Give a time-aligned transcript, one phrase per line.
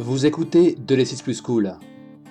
[0.00, 1.74] Vous écoutez De l'Essis Plus Cool,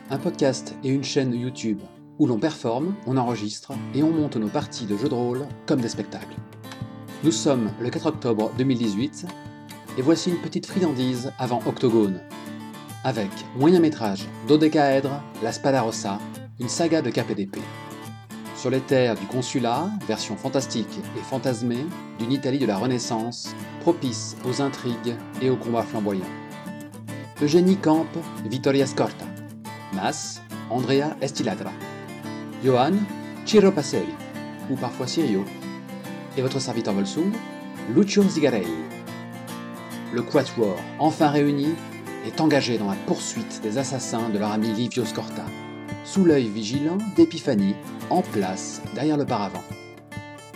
[0.09, 1.81] un podcast et une chaîne YouTube
[2.17, 5.81] où l'on performe, on enregistre et on monte nos parties de jeux de rôle comme
[5.81, 6.37] des spectacles.
[7.25, 9.25] Nous sommes le 4 octobre 2018
[9.97, 12.21] et voici une petite friandise avant Octogone.
[13.03, 16.19] Avec moyen métrage Dodécaèdre, La Spada Rossa,
[16.61, 17.57] une saga de KPDP.
[18.55, 21.85] Sur les terres du consulat, version fantastique et fantasmée
[22.17, 26.46] d'une Italie de la Renaissance, propice aux intrigues et aux combats flamboyants.
[27.39, 28.07] Eugénie Camp,
[28.45, 29.25] Vittoria Scorta.
[29.93, 30.41] Mas,
[30.71, 31.71] Andrea Estiladra.
[32.63, 32.93] Johan,
[33.45, 34.09] Ciro Passeri,
[34.71, 35.45] ou parfois Sirio.
[36.35, 37.31] Et votre serviteur Volsung,
[37.95, 38.73] Lucio Zigarelli.
[40.13, 41.75] Le Quatuor, enfin réuni,
[42.25, 45.45] est engagé dans la poursuite des assassins de leur ami Livio Scorta,
[46.05, 47.75] sous l'œil vigilant d'Epiphanie,
[48.09, 49.63] en place derrière le paravent.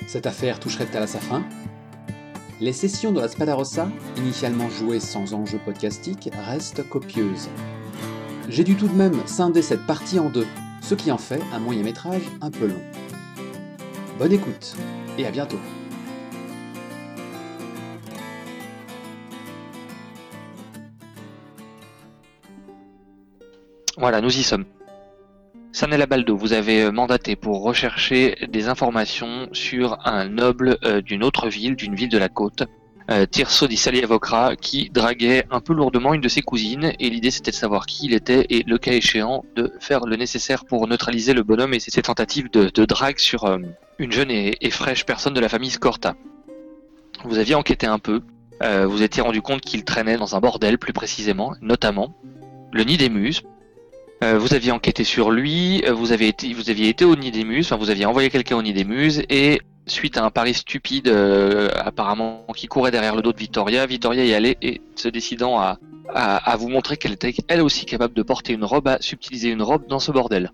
[0.08, 1.44] Cette affaire toucherait-elle à sa fin?
[2.62, 7.50] Les sessions de la Spadarossa, initialement jouées sans enjeu podcastique, restent copieuses.
[8.50, 10.46] J'ai dû tout de même scinder cette partie en deux,
[10.82, 12.82] ce qui en fait un moyen métrage un peu long.
[14.20, 14.76] Bonne écoute
[15.18, 15.58] et à bientôt.
[23.98, 24.66] Voilà, nous y sommes.
[25.74, 31.24] Sanella Baldo, vous avez euh, mandaté pour rechercher des informations sur un noble euh, d'une
[31.24, 32.64] autre ville, d'une ville de la côte,
[33.10, 37.32] euh, Tirso di Saliavocra, qui draguait un peu lourdement une de ses cousines, et l'idée
[37.32, 40.86] c'était de savoir qui il était et le cas échéant de faire le nécessaire pour
[40.88, 43.58] neutraliser le bonhomme et ses tentatives de, drague sur
[43.98, 46.16] une jeune et, fraîche personne de la famille Scorta.
[47.24, 48.22] Vous aviez enquêté un peu,
[48.62, 52.16] vous étiez rendu compte qu'il traînait dans un bordel plus précisément, notamment
[52.72, 53.42] le nid des muses,
[54.24, 57.32] euh, vous aviez enquêté sur lui, euh, vous, avez été, vous aviez été au nid
[57.32, 60.30] des muses, enfin vous aviez envoyé quelqu'un au nid des muses, et suite à un
[60.30, 64.82] pari stupide euh, apparemment qui courait derrière le dos de Victoria, Victoria y allait et
[64.96, 65.80] se décidant à,
[66.14, 69.64] à, vous montrer qu'elle était elle aussi capable de porter une robe, à subtiliser une
[69.64, 70.52] robe dans ce bordel.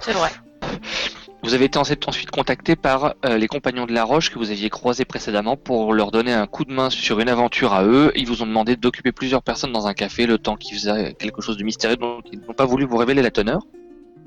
[0.00, 0.30] C'est vrai.
[1.44, 4.70] Vous avez été ensuite contacté par euh, les compagnons de la Roche que vous aviez
[4.70, 8.10] croisés précédemment pour leur donner un coup de main sur une aventure à eux.
[8.16, 11.40] Ils vous ont demandé d'occuper plusieurs personnes dans un café le temps qu'ils faisaient quelque
[11.40, 13.62] chose de mystérieux dont ils n'ont pas voulu vous révéler la teneur.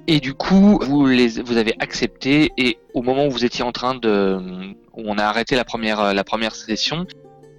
[0.08, 3.74] Et du coup, vous, les, vous avez accepté et au moment où vous étiez en
[3.74, 4.38] train de...
[4.96, 7.06] où on a arrêté la première, la première session,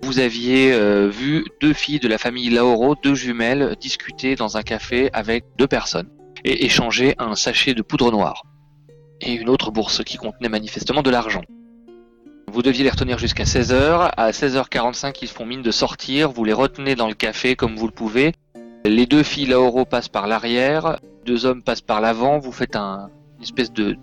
[0.03, 4.63] vous aviez euh, vu deux filles de la famille Lauro, deux jumelles, discuter dans un
[4.63, 6.09] café avec deux personnes
[6.45, 8.43] et échanger un sachet de poudre noire
[9.23, 11.43] et une autre bourse qui contenait manifestement de l'argent.
[12.53, 14.11] Vous deviez les retenir jusqu'à 16h.
[14.17, 16.31] À 16h45, ils font mine de sortir.
[16.31, 18.35] Vous les retenez dans le café comme vous le pouvez.
[18.85, 20.99] Les deux filles Lauro passent par l'arrière.
[21.25, 22.39] Deux hommes passent par l'avant.
[22.39, 23.09] Vous faites un
[23.43, 23.97] une espèce de,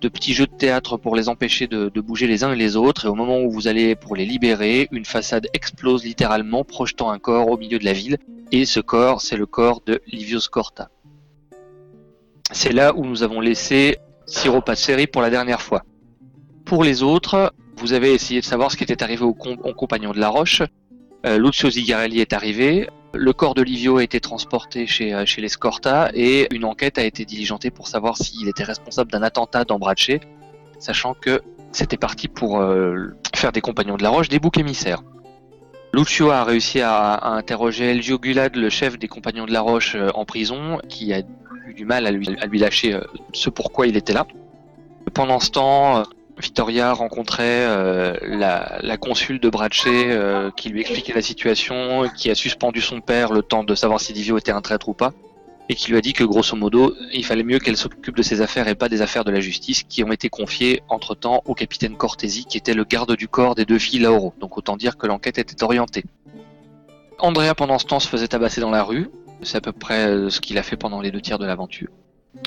[0.00, 3.06] petit jeu de théâtre pour les empêcher de, de, bouger les uns et les autres.
[3.06, 7.18] Et au moment où vous allez pour les libérer, une façade explose littéralement, projetant un
[7.18, 8.18] corps au milieu de la ville.
[8.52, 10.88] Et ce corps, c'est le corps de Livio Scorta.
[12.52, 15.82] C'est là où nous avons laissé série pour la dernière fois.
[16.64, 20.18] Pour les autres, vous avez essayé de savoir ce qui était arrivé aux, compagnons de
[20.18, 20.62] la Roche.
[21.24, 22.88] Euh, Lucio Zigarelli est arrivé.
[23.14, 27.04] Le corps de Livio a été transporté chez, euh, les Scorta et une enquête a
[27.04, 29.78] été diligentée pour savoir s'il était responsable d'un attentat dans
[30.78, 31.40] sachant que
[31.72, 35.02] c'était parti pour euh, faire des compagnons de la Roche des boucs émissaires.
[35.92, 40.24] Lucio a réussi à, interroger Elgio Gulad, le chef des compagnons de la Roche, en
[40.26, 41.22] prison, qui a
[41.74, 43.00] du mal à lui, à lui lâcher euh,
[43.32, 44.26] ce pourquoi il était là.
[45.14, 46.02] Pendant ce temps, euh,
[46.38, 50.18] Victoria rencontrait euh, la, la consul de Braché
[50.56, 54.12] qui lui expliquait la situation, qui a suspendu son père le temps de savoir si
[54.12, 55.12] Divio était un traître ou pas,
[55.70, 58.42] et qui lui a dit que grosso modo, il fallait mieux qu'elle s'occupe de ses
[58.42, 61.96] affaires et pas des affaires de la justice, qui ont été confiées entre-temps au capitaine
[61.96, 64.34] Cortési, qui était le garde du corps des deux filles Lauro.
[64.38, 66.04] Donc autant dire que l'enquête était orientée.
[67.18, 69.08] Andrea pendant ce temps se faisait tabasser dans la rue,
[69.42, 71.88] c'est à peu près euh, ce qu'il a fait pendant les deux tiers de l'aventure.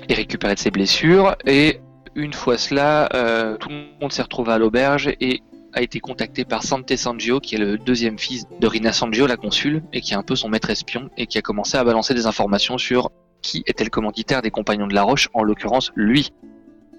[0.07, 1.35] Et récupéré de ses blessures.
[1.45, 1.79] Et
[2.15, 5.41] une fois cela, euh, tout le monde s'est retrouvé à l'auberge et
[5.73, 9.37] a été contacté par Sante Sangio, qui est le deuxième fils de Rina Sangio, la
[9.37, 12.13] consul, et qui est un peu son maître espion, et qui a commencé à balancer
[12.13, 13.11] des informations sur
[13.41, 16.31] qui était le commanditaire des Compagnons de la Roche, en l'occurrence lui.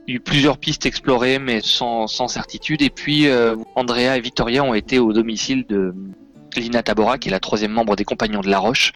[0.07, 4.21] Il y a eu plusieurs pistes explorées, mais sans, certitude, et puis euh, Andrea et
[4.21, 5.95] Vittoria ont été au domicile de
[6.57, 8.93] Lina Tabora, qui est la troisième membre des Compagnons de la Roche,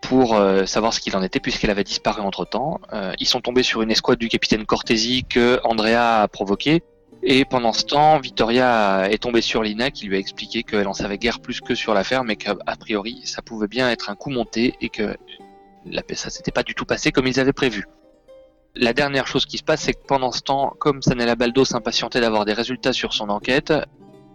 [0.00, 2.80] pour euh, savoir ce qu'il en était puisqu'elle avait disparu entre temps.
[2.92, 6.82] Euh, ils sont tombés sur une escouade du capitaine Cortési que Andrea a provoqué.
[7.22, 10.92] Et pendant ce temps, Victoria est tombée sur Lina qui lui a expliqué qu'elle en
[10.92, 14.30] savait guère plus que sur l'affaire, mais qu'a priori ça pouvait bien être un coup
[14.30, 15.16] monté et que
[16.14, 17.86] ça s'était pas du tout passé comme ils avaient prévu.
[18.74, 22.20] La dernière chose qui se passe, c'est que pendant ce temps, comme Sanella Baldo s'impatientait
[22.20, 23.72] d'avoir des résultats sur son enquête,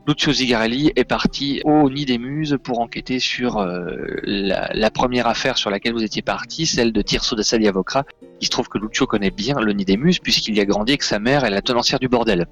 [0.07, 5.57] Lucio Zigarelli est parti au Nid des Muses pour enquêter sur euh, la, première affaire
[5.57, 8.03] sur laquelle vous étiez parti, celle de Tirso de Saliavocra.
[8.41, 10.93] Il se trouve que Lucio connaît bien le Nid des Muses puisqu'il y a grandi
[10.93, 12.47] avec sa mère et la tenancière du bordel.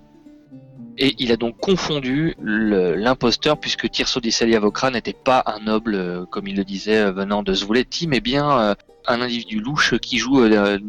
[0.99, 6.25] Et il a donc confondu l'imposteur puisque Tirso di Saliavocra n'était pas un noble, euh,
[6.25, 8.75] comme il le disait, euh, venant de Zvuletti, mais bien
[9.07, 10.43] un individu louche qui joue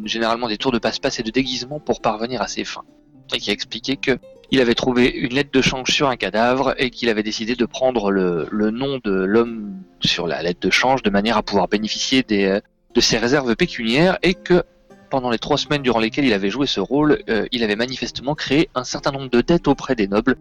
[0.04, 2.84] généralement des tours de passe-passe et de déguisement pour parvenir à ses fins.
[3.32, 4.18] Et qui a expliqué que
[4.50, 7.64] il avait trouvé une lettre de change sur un cadavre et qu'il avait décidé de
[7.64, 12.22] prendre le, nom de l'homme sur la lettre de change de manière à pouvoir bénéficier
[12.22, 12.58] des,
[12.94, 14.64] de ses réserves pécuniaires et que
[15.10, 18.34] pendant les trois semaines durant lesquelles il avait joué ce rôle, euh, il avait manifestement
[18.34, 20.36] créé un certain nombre de dettes auprès des nobles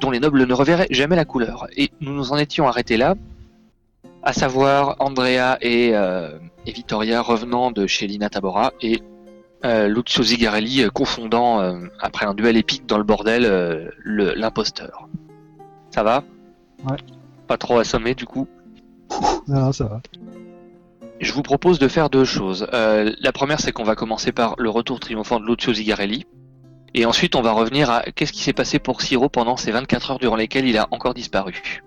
[0.00, 1.66] dont les nobles ne reverraient jamais la couleur.
[1.76, 3.14] Et nous nous en étions arrêtés là,
[4.22, 9.02] à savoir Andrea et, euh, et Vittoria revenant de chez Lina Tabora et
[9.64, 15.08] euh, Lucio Zigarelli euh, confondant, euh, après un duel épique dans le bordel, euh, l'imposteur.
[15.90, 16.24] Ça va?
[16.88, 16.96] Ouais.
[17.46, 18.46] Pas trop assommé du coup?
[19.48, 20.00] Non, ça va.
[21.20, 22.66] Je vous propose de faire deux choses.
[22.72, 26.24] la première, c'est qu'on va commencer par le retour triomphant de Lucio Zigarelli.
[26.94, 30.12] Et ensuite, on va revenir à qu'est-ce qui s'est passé pour Siro pendant ces 24
[30.12, 31.82] heures durant lesquelles il a encore disparu.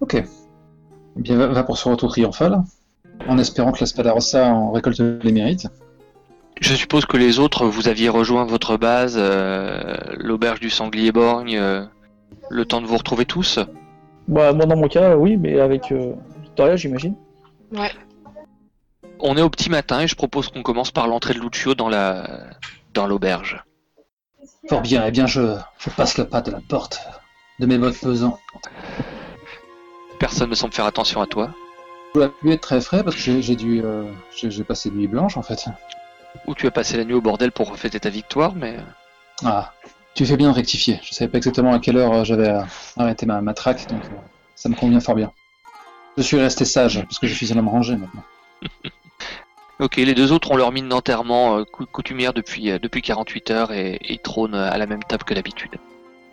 [0.00, 0.14] Ok.
[0.14, 2.62] Eh bien, va pour ce retour triomphal,
[3.28, 5.68] en espérant que la Spadarossa en récolte les mérites.
[6.62, 11.58] Je suppose que les autres, vous aviez rejoint votre base, euh, l'auberge du sanglier borgne,
[11.58, 11.84] euh,
[12.50, 13.58] le temps de vous retrouver tous
[14.28, 17.16] Bah, moi dans mon cas, oui, mais avec euh, Victoria, j'imagine.
[17.72, 17.90] Ouais.
[19.18, 21.88] On est au petit matin et je propose qu'on commence par l'entrée de Lucio dans
[21.88, 22.28] la
[22.94, 23.64] dans l'auberge.
[24.68, 27.00] Fort bien, eh bien je, je passe le pas de la porte
[27.58, 28.38] de mes bottes pesants.
[30.20, 31.50] Personne ne semble faire attention à toi.
[32.14, 33.82] Je dois plus être très frais parce que j'ai dû
[34.32, 35.66] j'ai passé nuit blanche en fait.
[36.46, 38.76] Ou tu as passé la nuit au bordel pour fêter ta victoire, mais.
[39.44, 39.72] Ah,
[40.14, 41.00] tu fais bien de rectifier.
[41.02, 42.62] Je savais pas exactement à quelle heure euh, j'avais euh,
[42.96, 44.16] arrêté ma, ma traque, donc euh,
[44.54, 45.32] ça me convient fort bien.
[46.18, 48.22] Je suis resté sage, parce que je suis un homme rangé maintenant.
[49.80, 54.54] ok, les deux autres ont leur mine d'enterrement coutumière depuis, depuis 48 heures et, trônent
[54.54, 55.70] à la même table que d'habitude.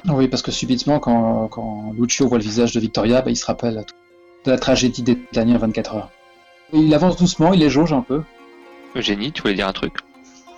[0.05, 3.45] Oui, parce que subitement, quand, quand Lucio voit le visage de Victoria, bah, il se
[3.45, 3.85] rappelle
[4.45, 6.09] de la tragédie des dernières 24 heures.
[6.73, 8.23] Il avance doucement, il les jauge un peu,
[8.95, 9.93] Eugénie, tu voulais dire un truc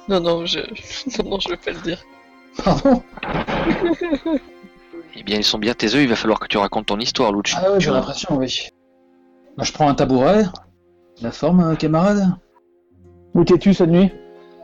[0.07, 0.59] Non, non, je...
[1.23, 2.03] non, non, je vais pas le dire.
[2.63, 3.03] Pardon
[5.15, 7.33] Eh bien, ils sont bien tes œufs, il va falloir que tu racontes ton histoire,
[7.33, 7.57] Lucio.
[7.61, 8.69] Ah ouais, j'ai l'impression, oui.
[9.57, 10.45] Bah, je prends un tabouret.
[11.21, 12.33] La forme, euh, camarade
[13.33, 14.11] Où t'es-tu cette nuit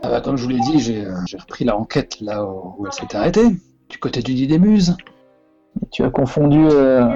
[0.01, 2.93] ah bah, Comme je vous l'ai dit, j'ai euh, repris la enquête là où elle
[2.93, 3.57] s'était arrêtée,
[3.89, 4.95] du côté du lit des muses.
[5.91, 6.65] tu as confondu...
[6.65, 7.07] Euh...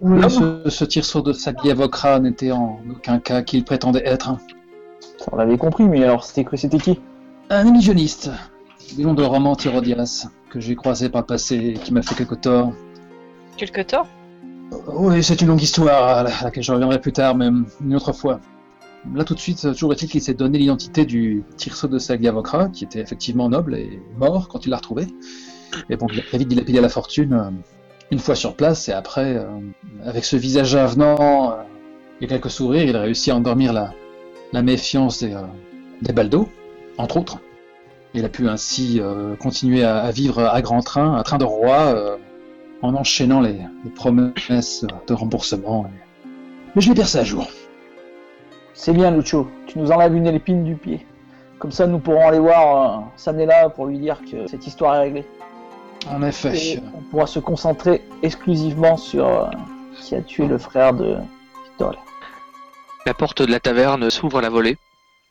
[0.00, 4.36] Oui, ce, ce tir de Sagliavocra n'était en aucun cas qu'il prétendait être.
[5.32, 7.00] On l'avait compris, mais alors c'était c'était qui?
[7.50, 8.30] Un illusionniste,
[8.96, 12.14] du nom de Roman Tyrodias, que j'ai croisé par le passé et qui m'a fait
[12.14, 12.72] quelque tort.
[13.56, 14.06] Quelque tort?
[14.86, 17.48] Oui, c'est une longue histoire à laquelle je reviendrai plus tard, mais
[17.80, 18.40] une autre fois.
[19.14, 22.84] Là tout de suite, toujours est-il qu'il s'est donné l'identité du Tirso de Sagliavocra, qui
[22.84, 25.06] était effectivement noble et mort quand il l'a retrouvé.
[25.88, 27.50] Et bon, il a très vite dilapidé la fortune, euh,
[28.10, 29.46] une fois sur place, et après, euh,
[30.04, 31.54] avec ce visage avenant euh,
[32.20, 33.92] et quelques sourires, il a réussi à endormir la,
[34.52, 36.48] la méfiance des, euh, baldos,
[36.96, 37.38] entre autres.
[38.14, 41.94] Il a pu ainsi euh, continuer à, vivre à grand train, à train de roi,
[41.94, 42.16] euh,
[42.82, 43.58] en enchaînant les,
[43.94, 45.90] promesses de remboursement.
[46.74, 47.46] Mais je l'ai percé à jour.
[48.74, 49.48] C'est bien, Lucio.
[49.66, 51.04] Tu nous enlèves une épine du pied.
[51.58, 55.26] Comme ça, nous pourrons aller voir Sanella pour lui dire que cette histoire est réglée.
[56.08, 56.80] En effet.
[56.96, 59.50] on pourra se concentrer exclusivement sur
[60.00, 61.16] qui a tué le frère de
[61.66, 61.98] Victoria.
[63.06, 64.76] La porte de la taverne s'ouvre à la volée.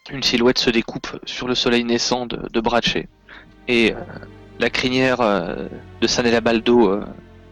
[0.09, 2.61] Une silhouette se découpe sur le soleil naissant de, de
[3.67, 3.95] Et euh,
[4.59, 5.67] la crinière euh,
[6.01, 7.05] de Sanella Baldo euh,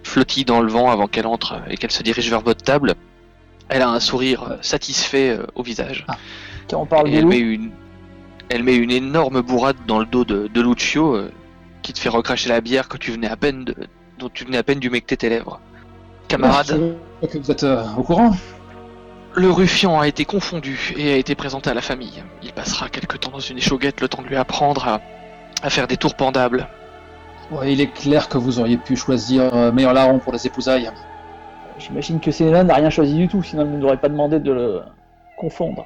[0.03, 2.95] flottille dans le vent avant qu'elle entre et qu'elle se dirige vers votre table.
[3.67, 6.05] Elle a un sourire satisfait au visage.
[6.07, 6.17] Ah.
[6.73, 7.71] on parle elle, met une,
[8.49, 11.19] elle met une énorme bourrade dans le dos de, Lucio
[11.81, 13.75] qui te fait recracher la bière que tu venais à peine de,
[14.19, 15.59] dont tu venais à peine d'humecter tes lèvres.
[16.27, 16.95] Camarade.
[17.21, 17.65] vous êtes
[17.97, 18.35] au courant?
[19.35, 22.23] Le ruffian a été confondu et a été présenté à la famille.
[22.41, 24.99] Il passera quelque temps dans une échauguette le temps de lui apprendre
[25.61, 26.67] à, faire des tours pendables.
[27.51, 30.89] Ouais, il est clair que vous auriez pu choisir euh, meilleur larron pour les épousailles.
[31.77, 34.39] J'imagine que Sénat n'a rien choisi du tout, sinon il ne nous aurait pas demandé
[34.39, 34.81] de le
[35.37, 35.85] confondre.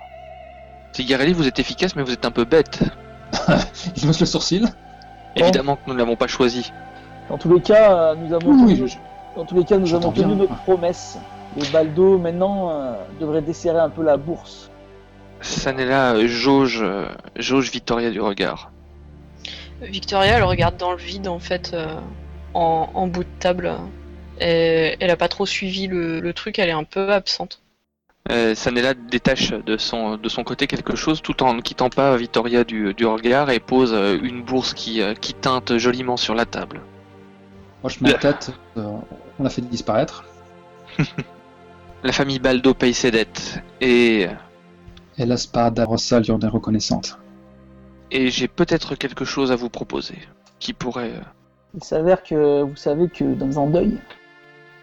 [0.95, 2.83] Zigarelli, vous êtes efficace, mais vous êtes un peu bête.
[3.95, 4.67] il hausse le sourcil.
[5.35, 6.71] Évidemment que nous ne l'avons pas choisi.
[7.29, 8.67] Dans tous les cas, nous avons
[9.35, 11.17] Dans tous les cas, nous avons tenu notre promesse.
[11.57, 14.69] Les Baldo, maintenant, euh, devraient desserrer un peu la bourse.
[15.41, 18.71] Sanella euh, jauge, euh, jauge Victoria du regard.
[19.81, 21.75] Victoria, elle regarde dans le vide, en fait,
[22.53, 23.71] en, bout de table.
[24.41, 27.61] Et elle a pas trop suivi le, le truc, elle est un peu absente.
[28.31, 32.15] Euh, Sanella détache de son, de son côté quelque chose tout en ne quittant pas
[32.15, 36.35] Vittoria du, du regard et pose euh, une bourse qui, euh, qui teinte joliment sur
[36.35, 36.81] la table.
[37.81, 38.97] Moi, je mets la tête, euh,
[39.39, 40.25] on l'a fait disparaître.
[42.03, 44.27] La famille Baldo paye ses dettes et,
[45.17, 47.17] Et la spada Rossa lui en est reconnaissante.
[48.11, 50.17] et j'ai peut-être quelque chose à vous proposer
[50.59, 51.11] qui pourrait.
[51.15, 51.21] euh,
[51.75, 53.97] Il s'avère que vous savez que dans un deuil,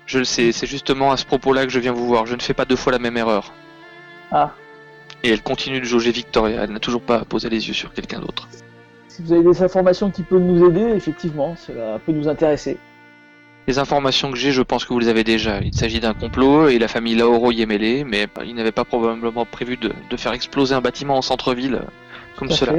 [0.06, 2.26] Je le sais, c'est justement à ce propos-là que je viens vous voir.
[2.26, 3.52] Je ne fais pas deux fois la même erreur.
[4.30, 4.52] Ah.
[5.24, 6.62] Et elle continue de jauger Victoria.
[6.64, 8.46] Elle n'a toujours pas posé les yeux sur quelqu'un d'autre.
[9.08, 12.76] si vous avez des informations qui peuvent nous aider, effectivement, cela peut nous intéresser.
[13.66, 15.58] Les informations que j'ai, je pense que vous les avez déjà.
[15.60, 18.84] Il s'agit d'un complot et la famille Lauro y est mêlée, mais ils n'avaient pas
[18.84, 21.90] probablement prévu de, de faire exploser un bâtiment en centre-ville euh,
[22.36, 22.74] comme cela.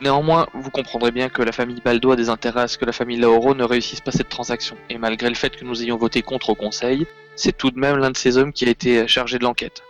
[0.00, 2.92] Néanmoins, vous comprendrez bien que la famille Baldo a des intérêts à ce que la
[2.92, 4.76] famille Lauro ne réussisse pas cette transaction.
[4.88, 7.96] Et malgré le fait que nous ayons voté contre au conseil, c'est tout de même
[7.96, 9.82] l'un de ces hommes qui a été chargé de l'enquête.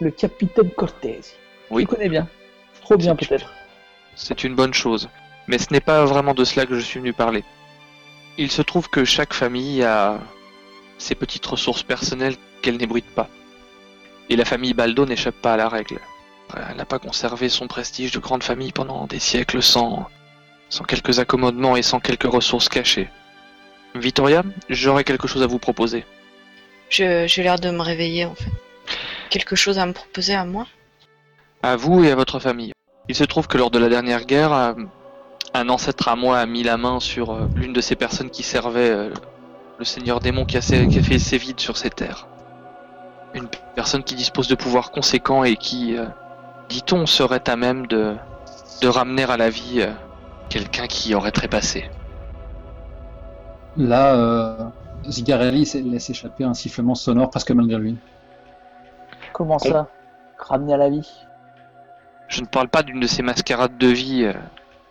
[0.00, 1.20] Le capitaine Cortez.
[1.70, 1.82] Oui.
[1.82, 2.28] Je le connais bien.
[2.82, 3.52] Trop bien peut-être.
[4.14, 5.08] C'est une bonne chose.
[5.48, 7.42] Mais ce n'est pas vraiment de cela que je suis venu parler.
[8.38, 10.20] Il se trouve que chaque famille a
[10.98, 13.28] ses petites ressources personnelles qu'elle n'ébruite pas.
[14.28, 16.00] Et la famille Baldo n'échappe pas à la règle.
[16.54, 20.08] Elle n'a pas conservé son prestige de grande famille pendant des siècles sans,
[20.68, 23.08] sans quelques accommodements et sans quelques ressources cachées.
[23.94, 26.04] Vittoria, j'aurais quelque chose à vous proposer.
[26.90, 28.50] J'ai l'air de me réveiller en fait.
[29.30, 30.66] Quelque chose à me proposer à moi?
[31.62, 32.72] À vous et à votre famille.
[33.08, 34.74] Il se trouve que lors de la dernière guerre, euh,
[35.54, 38.42] un ancêtre à moi a mis la main sur euh, l'une de ces personnes qui
[38.42, 39.10] servait euh,
[39.78, 42.26] le seigneur démon qui a, qui a fait ses vides sur ces terres.
[43.34, 46.06] Une personne qui dispose de pouvoirs conséquents et qui, euh,
[46.68, 48.16] dit-on, serait à même de,
[48.82, 49.90] de ramener à la vie euh,
[50.48, 51.90] quelqu'un qui aurait trépassé.
[53.76, 54.64] Là, euh,
[55.08, 57.96] Zigarelli laisse échapper un sifflement sonore presque malgré lui.
[59.32, 59.88] Comment ça?
[60.38, 61.08] Ramener à la vie?
[62.28, 64.32] Je ne parle pas d'une de ces mascarades de vie, euh,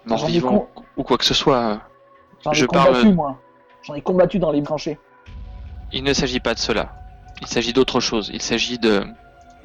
[0.07, 1.57] mort-vivant ou quoi que ce soit.
[1.57, 1.77] euh.
[2.43, 3.39] j'en ai Je combattu, parle- moi.
[3.83, 4.97] J'en ai combattu dans les tranchées.
[5.91, 6.93] Il ne s'agit pas de cela.
[7.41, 8.29] Il s'agit d'autre chose.
[8.33, 9.05] Il s'agit de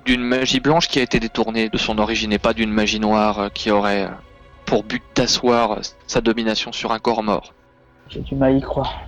[0.06, 3.38] d'une magie blanche qui a été détournée de son origine et pas d'une magie noire
[3.38, 4.08] euh, qui aurait euh,
[4.64, 7.52] pour but d'asseoir euh, sa domination sur un corps mort.
[8.08, 8.98] J'ai du mal à y croire.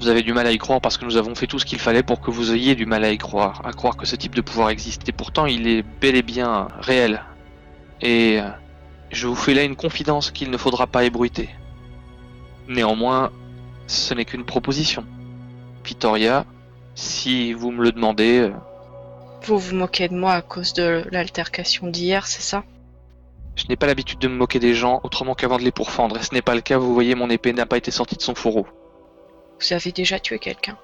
[0.00, 1.78] Vous avez du mal à y croire parce que nous avons fait tout ce qu'il
[1.78, 4.34] fallait pour que vous ayez du mal à y croire, à croire que ce type
[4.34, 5.06] de pouvoir existe.
[5.08, 7.22] Et pourtant, il est bel et bien réel.
[8.00, 8.48] Et euh,
[9.14, 11.48] je vous fais là une confidence qu'il ne faudra pas ébruiter.
[12.68, 13.30] Néanmoins,
[13.86, 15.04] ce n'est qu'une proposition.
[15.84, 16.44] Vittoria,
[16.94, 18.52] si vous me le demandez, euh,
[19.42, 22.64] Vous vous moquez de moi à cause de l'altercation d'hier, c'est ça?
[23.56, 26.22] Je n'ai pas l'habitude de me moquer des gens autrement qu'avant de les pourfendre, et
[26.22, 28.34] ce n'est pas le cas, vous voyez, mon épée n'a pas été sortie de son
[28.34, 28.66] fourreau.
[29.60, 30.76] Vous avez déjà tué quelqu'un?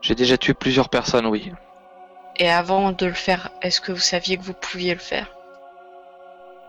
[0.00, 1.52] J'ai déjà tué plusieurs personnes, oui.
[2.38, 5.28] Et avant de le faire, est-ce que vous saviez que vous pouviez le faire?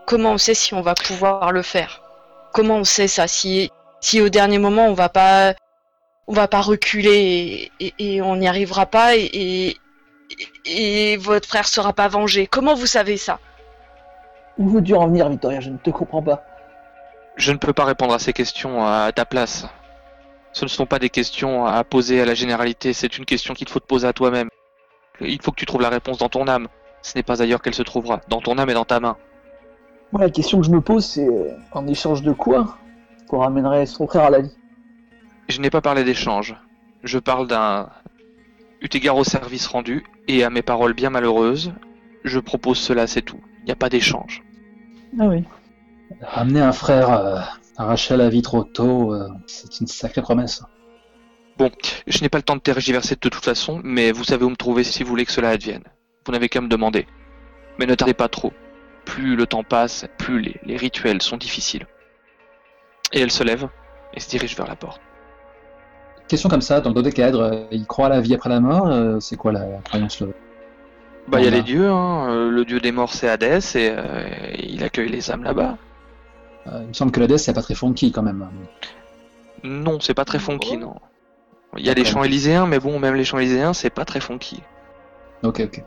[0.06, 2.02] Comment on sait si on va pouvoir le faire?
[2.52, 3.26] Comment on sait ça?
[3.26, 3.70] Si,
[4.00, 5.54] si au dernier moment on va pas
[6.26, 9.76] on va pas reculer et, et- et on n'y arrivera pas et, et,
[10.64, 13.38] et votre frère sera pas vengé Comment vous savez ça?
[14.56, 15.60] Où veux-tu en venir, Victoria?
[15.60, 16.42] Je ne te comprends pas.
[17.36, 19.66] Je ne peux pas répondre à ces questions à ta place.
[20.52, 23.68] Ce ne sont pas des questions à poser à la généralité, c'est une question qu'il
[23.68, 24.48] faut te poser à toi-même.
[25.20, 26.68] Il faut que tu trouves la réponse dans ton âme.
[27.02, 29.16] Ce n'est pas ailleurs qu'elle se trouvera, dans ton âme et dans ta main.
[30.14, 32.78] Moi, la question que je me pose, c'est euh, en échange de quoi
[33.26, 34.52] qu'on ramènerait son frère à la vie?
[35.48, 36.54] Je n'ai pas parlé d'échange.
[37.02, 37.88] Je parle d'un...
[38.80, 41.72] Eu égard au service rendu, et à mes paroles bien malheureuses,
[42.22, 43.40] je propose cela, c'est tout.
[43.58, 44.44] Il n'y a pas d'échange.
[45.18, 45.42] Ah oui.
[46.22, 47.40] Ramener un frère euh,
[47.76, 50.62] arraché à la vie trop tôt, euh, c'est une sacrée promesse.
[51.58, 51.72] Bon,
[52.06, 54.54] je n'ai pas le temps de tergiverser de toute façon, mais vous savez où me
[54.54, 55.82] trouver si vous voulez que cela advienne.
[56.24, 57.08] Vous n'avez qu'à me demander.
[57.80, 58.52] Mais ne tardez pas trop.
[59.04, 61.86] Plus le temps passe, plus les, les rituels sont difficiles.
[63.12, 63.68] Et elle se lève
[64.14, 65.00] et se dirige vers la porte.
[66.28, 68.86] Question comme ça, dans le dodécaèdre, euh, il croit à la vie après la mort
[68.86, 70.32] euh, C'est quoi la, la croyance le...
[71.28, 72.28] Bah, il y a les dieux, hein.
[72.30, 75.78] euh, le dieu des morts c'est Hadès, et, euh, et il accueille les âmes là-bas.
[76.66, 78.46] Euh, Il me semble que l'Hadès, c'est pas très funky quand même.
[79.62, 80.80] Non, c'est pas très funky, Oh.
[80.80, 80.94] non.
[81.76, 84.20] Il y a les chants élyséens, mais bon, même les chants élyséens, c'est pas très
[84.20, 84.62] funky.
[85.42, 85.82] Ok, ok.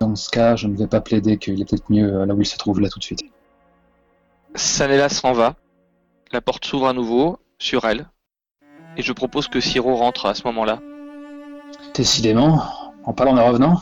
[0.00, 2.40] Dans ce cas, je ne vais pas plaider qu'il est peut-être mieux euh, là où
[2.40, 3.20] il se trouve là tout de suite.
[4.54, 5.54] Sanella s'en va.
[6.32, 8.06] La porte s'ouvre à nouveau, sur elle.
[8.96, 10.80] Et je propose que Siro rentre à ce moment-là.
[11.94, 12.62] Décidément,
[13.04, 13.80] en parlant de revenant,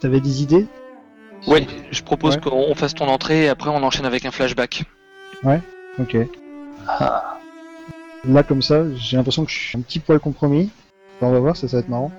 [0.00, 0.66] T'avais des idées?
[1.46, 2.40] Ouais, je propose Ouais.
[2.40, 4.84] qu'on fasse ton entrée et après on enchaîne avec un flashback.
[5.98, 6.16] Ok.
[6.88, 7.38] ah,
[8.24, 10.70] Là, comme ça, j'ai l'impression que je suis un petit poil compromis.
[11.20, 12.10] on va voir, ça, ça va être marrant.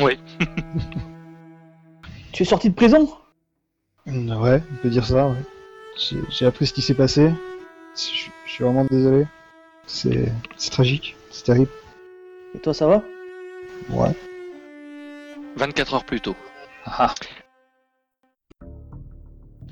[0.00, 0.18] Oui.
[2.34, 3.08] tu es sorti de prison?
[4.06, 5.36] Ouais, on peut dire ça, ouais.
[6.28, 7.30] J'ai appris ce qui s'est passé.
[7.94, 8.00] Je
[8.50, 9.24] suis vraiment désolé.
[9.86, 10.32] C'est
[10.72, 11.70] tragique, c'est terrible.
[12.54, 13.04] Et toi, ça va?
[13.90, 14.14] Ouais.
[15.56, 16.34] 24 heures plus tôt.
[16.84, 17.14] Ah.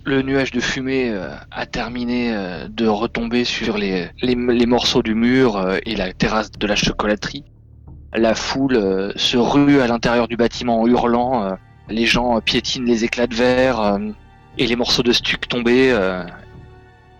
[0.04, 5.14] Le nuage de fumée euh, a terminé euh, de retomber sur les, les, morceaux du
[5.14, 7.44] mur euh, et la terrasse de la chocolaterie.
[8.14, 11.56] La foule se rue à l'intérieur du bâtiment en hurlant.
[11.88, 13.98] Les gens piétinent les éclats de verre
[14.58, 15.96] et les morceaux de stuc tombés.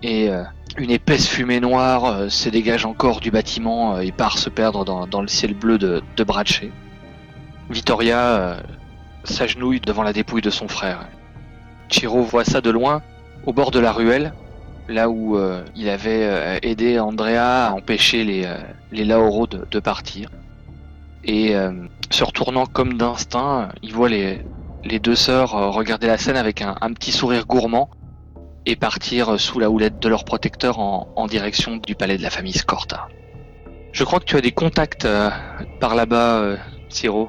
[0.02, 0.30] et
[0.78, 5.28] une épaisse fumée noire se dégage encore du bâtiment et part se perdre dans, le
[5.28, 6.26] ciel bleu de, de
[7.70, 8.58] Vittoria
[9.24, 11.06] s'agenouille devant la dépouille de son frère.
[11.88, 13.02] Chiro voit ça de loin,
[13.46, 14.32] au bord de la ruelle,
[14.88, 18.56] là où euh, il avait euh, aidé Andrea à empêcher les, euh,
[18.90, 20.30] les Laoro de, partir.
[21.24, 21.54] Et
[22.12, 24.40] se retournant comme d'instinct, il voit les,
[24.84, 27.90] les deux sœurs regarder la scène avec un, petit sourire gourmand
[28.66, 32.30] et partir sous la houlette de leur protecteur en, en direction du palais de la
[32.30, 33.08] famille Scorta.
[33.92, 35.06] Je crois que tu as des contacts
[35.80, 36.56] par là-bas,
[36.88, 37.28] Ciro.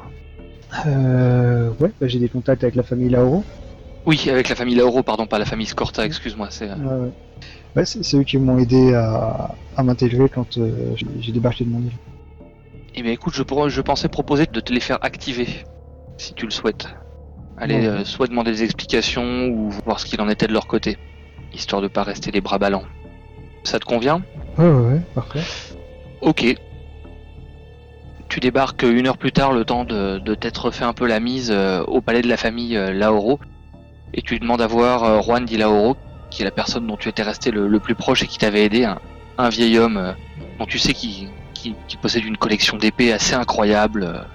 [0.88, 3.44] Euh, ouais, bah, j'ai des contacts avec la famille Lauro.
[4.06, 6.48] Oui, avec la famille Lauro, pardon, pas la famille Scorta, excuse-moi.
[6.50, 7.08] C'est euh,
[7.76, 11.92] ouais, c'est eux qui m'ont aidé à, m'intégrer quand euh, j'ai débarqué de mon île.
[12.96, 15.48] Eh bien écoute, je, je pensais proposer de te les faire activer,
[16.18, 16.88] si tu le souhaites.
[17.58, 20.98] Allez, euh, soit demander des explications ou voir ce qu'il en était de leur côté,
[21.54, 22.86] histoire de pas rester les bras ballants.
[23.64, 24.24] Ça te convient?
[24.58, 25.42] Ouais, ouais, ouais, parfait.
[26.22, 26.56] Ok,
[28.34, 31.52] tu débarques une heure plus tard, le temps de, t'être fait un peu la mise
[31.52, 33.40] euh, au palais de la famille euh, Laoro,
[34.12, 35.96] et tu demandes à voir euh, Juan Di Laoro,
[36.32, 38.92] qui est la personne dont tu étais resté le, plus proche et qui t'avait aidé,
[39.38, 40.16] un, vieil homme
[40.58, 41.30] dont tu sais qui,
[42.02, 44.26] possède une collection d'épées assez incroyable,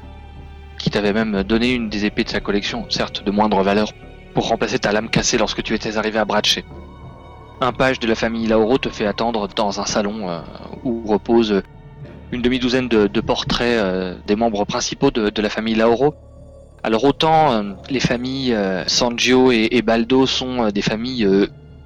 [0.79, 3.93] qui t'avait même donné une des épées de sa collection, certes de moindre valeur,
[4.35, 6.63] pour remplacer ta lame cassée lorsque tu étais arrivé à Bradshaw.
[7.61, 10.43] Un page de la famille Laoro te fait attendre dans un salon
[10.85, 11.63] où repose
[12.33, 16.15] une demi-douzaine de, portraits euh, des membres principaux de, la famille Lauro.
[16.83, 21.27] Alors autant euh, les familles euh, Sangio et, Baldo sont des familles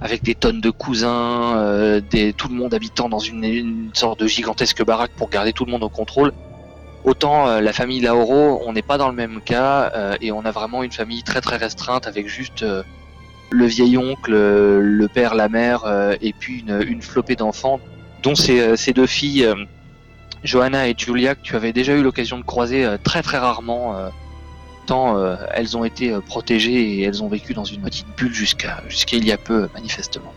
[0.02, 4.84] avec des tonnes de cousins, des, tout le monde habitant dans une, sorte de gigantesque
[4.84, 6.32] baraque pour garder tout le monde au contrôle.
[7.04, 10.82] Autant la famille Lauro, on n'est pas dans le même cas et on a vraiment
[10.82, 12.64] une famille très très restreinte avec juste
[13.50, 15.84] le vieil oncle, le père, la mère
[16.20, 17.80] et puis une, une flopée d'enfants,
[18.22, 19.48] dont ces, ces deux filles
[20.44, 23.96] Johanna et Julia que tu avais déjà eu l'occasion de croiser euh, très très rarement,
[24.90, 28.82] euh, euh, elles ont été protégées et elles ont vécu dans une petite bulle jusqu'à
[28.88, 30.32] jusqu'à il y a peu manifestement.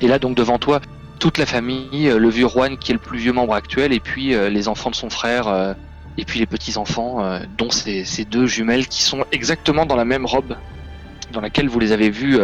[0.00, 0.80] Et là donc devant toi,
[1.18, 4.28] toute la famille, le vieux Juan qui est le plus vieux membre actuel, et puis
[4.28, 5.76] les enfants de son frère,
[6.16, 10.06] et puis les petits enfants, dont ces, ces, deux jumelles qui sont exactement dans la
[10.06, 10.56] même robe
[11.32, 12.38] dans laquelle vous les avez vues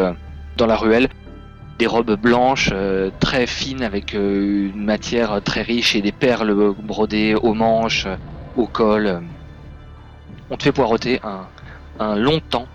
[0.59, 1.09] dans la ruelle
[1.79, 6.75] des robes blanches euh, très fines avec euh, une matière très riche et des perles
[6.83, 8.07] brodées aux manches,
[8.57, 9.21] au col.
[10.51, 11.21] On te fait poireauter
[11.99, 12.67] un, long temps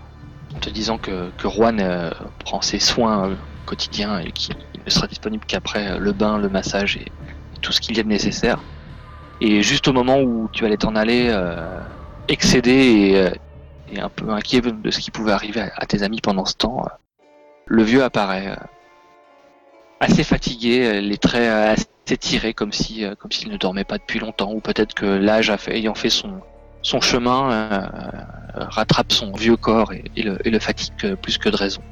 [0.54, 2.10] en te disant que, que Juan euh,
[2.44, 7.06] prend ses soins quotidiens et qu'il ne sera disponible qu'après le bain, le massage et,
[7.62, 8.58] tout ce qu'il y a de nécessaire.
[9.40, 11.32] Et juste au moment où tu allais t'en aller,
[12.26, 13.32] excédé
[13.92, 16.54] et, un peu inquiet de ce qui pouvait arriver à, à tes amis pendant ce
[16.54, 16.84] temps,
[17.66, 18.56] le vieux apparaît
[20.02, 23.84] assez fatigué, euh, les traits euh, assez tirés comme si euh, comme s'il ne dormait
[23.84, 26.40] pas depuis longtemps ou peut-être que l'âge ayant fait son
[26.82, 27.88] son chemin
[28.54, 31.82] rattrape son vieux corps et, le, et, le, fatigue plus que de raison.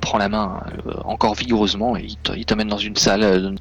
[0.00, 0.62] prend la main
[1.04, 3.54] encore vigoureusement et il t'emmène dans une salle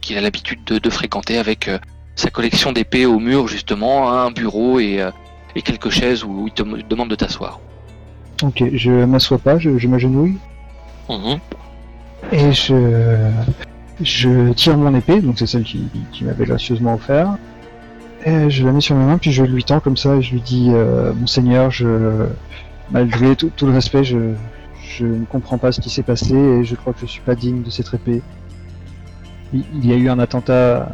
[0.00, 1.70] qu'il a l'habitude de, fréquenter avec
[2.14, 5.06] sa collection d'épées au mur justement, un bureau et,
[5.54, 7.60] et quelques chaises où il te demande de t'asseoir.
[8.42, 10.36] Ok, je m'assois pas, je, je m'agenouille.
[11.08, 11.38] Mhm.
[12.32, 13.30] Et je,
[14.00, 17.36] je tire mon épée, donc c'est celle qui, qui m'avait gracieusement offert.
[18.24, 20.40] Je la mets sur ma main, puis je lui tends comme ça, et je lui
[20.40, 22.26] dis euh, Monseigneur, je,
[22.90, 24.34] malgré tout, le respect, je,
[25.00, 27.62] ne comprends pas ce qui s'est passé, et je crois que je suis pas digne
[27.62, 28.22] de cette épée.
[29.52, 30.88] Il, y a eu un attentat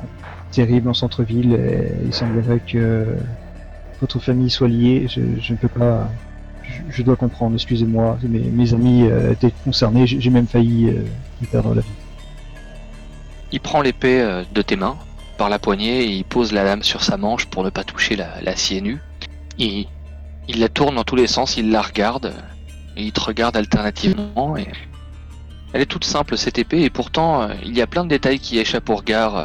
[0.51, 3.07] terrible en centre-ville, et il semblerait que
[4.01, 5.07] votre famille soit liée.
[5.09, 6.09] Je, ne peux pas
[6.91, 11.03] je, dois comprendre, excusez-moi, mes, amis euh, étaient concernés, j'ai même failli euh,
[11.51, 11.89] perdre la vie.
[13.53, 14.97] Il prend l'épée euh, de tes mains
[15.39, 18.17] par la poignée et il pose la lame sur sa manche pour ne pas toucher
[18.17, 19.01] la, l'acier nu.
[19.59, 19.87] Il,
[20.49, 22.33] il la tourne dans tous les sens, il la regarde
[22.97, 24.57] et il te regarde alternativement.
[24.57, 24.67] Et...
[25.73, 28.59] Elle est toute simple cette épée et pourtant il y a plein de détails qui
[28.59, 29.37] échappent au regard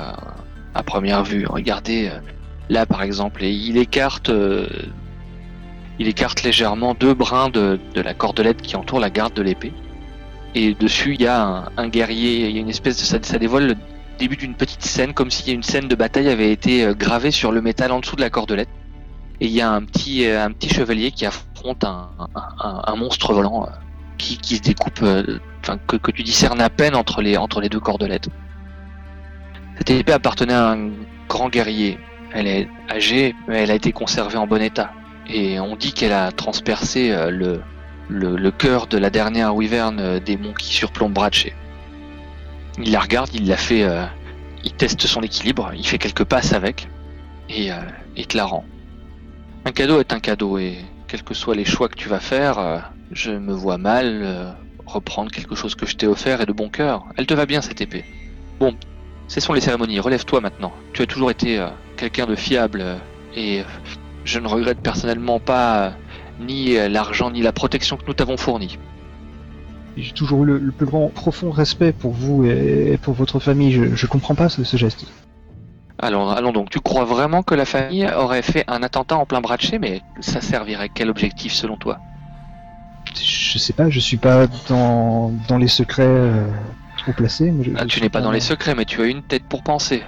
[0.75, 1.45] à première vue.
[1.47, 2.11] Regardez
[2.69, 4.67] là par exemple, et il écarte, euh,
[5.99, 9.73] il écarte légèrement deux brins de, la cordelette qui entoure la garde de l'épée.
[10.55, 13.37] Et dessus, il y a un, guerrier, il y a une espèce de ça, ça
[13.37, 13.75] dévoile le
[14.17, 17.51] début d'une petite scène, comme si une scène de bataille avait été euh, gravée sur
[17.51, 18.69] le métal en dessous de la cordelette.
[19.39, 22.09] Et il y a un petit, euh, chevalier qui affronte un,
[22.95, 23.69] monstre volant
[24.17, 28.29] qui, qui, se découpe, que, tu discernes à peine entre les, deux cordelettes.
[29.77, 30.89] Cette épée appartenait à un
[31.29, 31.99] grand guerrier.
[32.33, 34.91] Elle est âgée, mais elle a été conservée en bon état.
[35.29, 37.61] Et on dit qu'elle a transpercé euh,
[38.09, 41.53] le, cœur de la dernière wyvern euh, des monts qui surplombent Bratché.
[42.77, 43.83] Il la regarde, il la fait.
[43.83, 44.05] Euh,
[44.63, 46.89] il teste son équilibre, il fait quelques passes avec,
[47.47, 47.69] et
[48.17, 48.65] il te la rend.
[49.65, 52.91] Un cadeau est un cadeau, et quels que soient les choix que tu vas faire,
[53.11, 57.05] je me vois mal reprendre quelque chose que je t'ai offert et de bon cœur.
[57.15, 58.03] Elle te va bien cette épée.
[58.59, 58.75] Bon,
[59.27, 60.71] Cessons les cérémonies, relève-toi maintenant.
[60.93, 62.97] Tu as toujours été euh, quelqu'un de fiable euh,
[63.35, 63.63] et euh,
[64.23, 65.93] je ne regrette personnellement pas
[66.39, 68.77] ni l'argent ni la protection que nous t'avons fourni.
[69.97, 73.71] J'ai toujours eu le, plus grand profond respect pour vous et, pour votre famille.
[73.71, 75.07] Je, ne comprends pas ce, geste.
[75.99, 76.69] Allons, allons donc.
[76.69, 79.79] Tu crois vraiment que la famille aurait fait un attentat en plein bras de chez,
[79.79, 81.99] mais ça servirait quel objectif selon toi?
[83.15, 83.89] Je sais pas.
[83.89, 86.31] Je suis pas dans, dans les secrets
[87.13, 87.53] placé.
[87.77, 90.03] Ah, tu n'es pas dans les secrets, mais tu as une tête pour penser.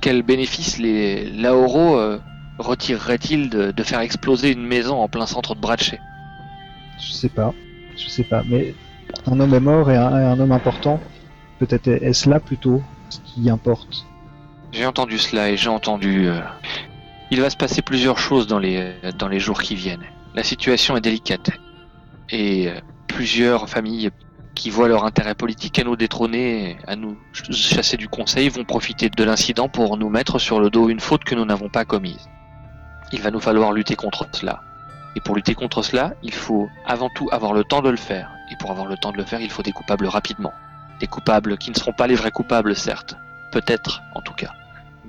[0.00, 2.18] Quel bénéfice les Laoro euh,
[2.58, 5.98] retireraient-ils de, faire exploser une maison en plein centre de Bratché
[6.98, 7.54] Je sais pas.
[7.96, 8.42] Je sais pas.
[8.46, 8.74] Mais
[9.26, 11.00] un homme est mort et un, homme important.
[11.58, 14.06] Peut-être est-ce là plutôt ce qui importe.
[14.72, 16.28] J'ai entendu cela et j'ai entendu.
[16.28, 16.40] Euh,
[17.30, 20.04] il va se passer plusieurs choses dans les, dans les jours qui viennent.
[20.34, 21.50] La situation est délicate.
[22.30, 24.10] Et euh, plusieurs familles
[24.54, 29.08] qui voient leur intérêt politique à nous détrôner, à nous chasser du conseil, vont profiter
[29.08, 32.28] de l'incident pour nous mettre sur le dos une faute que nous n'avons pas commise.
[33.12, 34.62] Il va nous falloir lutter contre cela.
[35.16, 38.30] Et pour lutter contre cela, il faut avant tout avoir le temps de le faire.
[38.50, 40.52] Et pour avoir le temps de le faire, il faut des coupables rapidement.
[41.00, 43.16] Des coupables qui ne seront pas les vrais coupables, certes.
[43.52, 44.52] Peut-être, en tout cas.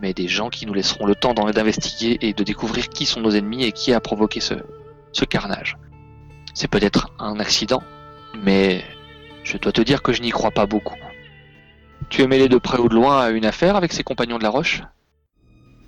[0.01, 3.31] Mais des gens qui nous laisseront le temps d'investiguer et de découvrir qui sont nos
[3.31, 4.55] ennemis et qui a provoqué ce,
[5.25, 5.77] carnage.
[6.55, 7.83] C'est peut-être un accident,
[8.43, 8.83] mais
[9.43, 10.95] je dois te dire que je n'y crois pas beaucoup.
[12.09, 14.43] Tu es mêlé de près ou de loin à une affaire avec ses compagnons de
[14.43, 14.81] la Roche?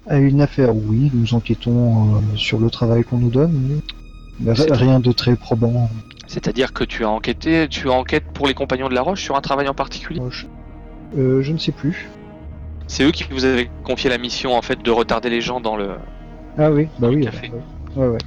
[0.07, 1.09] À une affaire, oui.
[1.13, 3.81] Nous enquêtons euh, sur le travail qu'on nous donne.
[4.45, 5.89] Rien de très probant.
[6.27, 9.35] C'est-à-dire que tu as enquêté, tu as enquête pour les compagnons de la Roche sur
[9.35, 10.21] un travail en particulier?
[11.17, 12.09] Euh, Je ne sais plus.
[12.87, 15.75] C'est eux qui vous avaient confié la mission en fait de retarder les gens dans
[15.75, 15.91] le.
[16.57, 17.23] Ah oui, bah oui.
[17.23, 17.51] Café.
[17.95, 18.17] Ouais, ouais.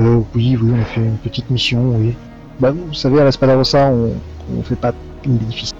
[0.00, 2.14] Euh, oui, oui, on a fait une petite mission, oui.
[2.60, 4.12] Bah, vous savez, à la Spadarossa, on,
[4.56, 4.92] on fait pas
[5.24, 5.76] difficile.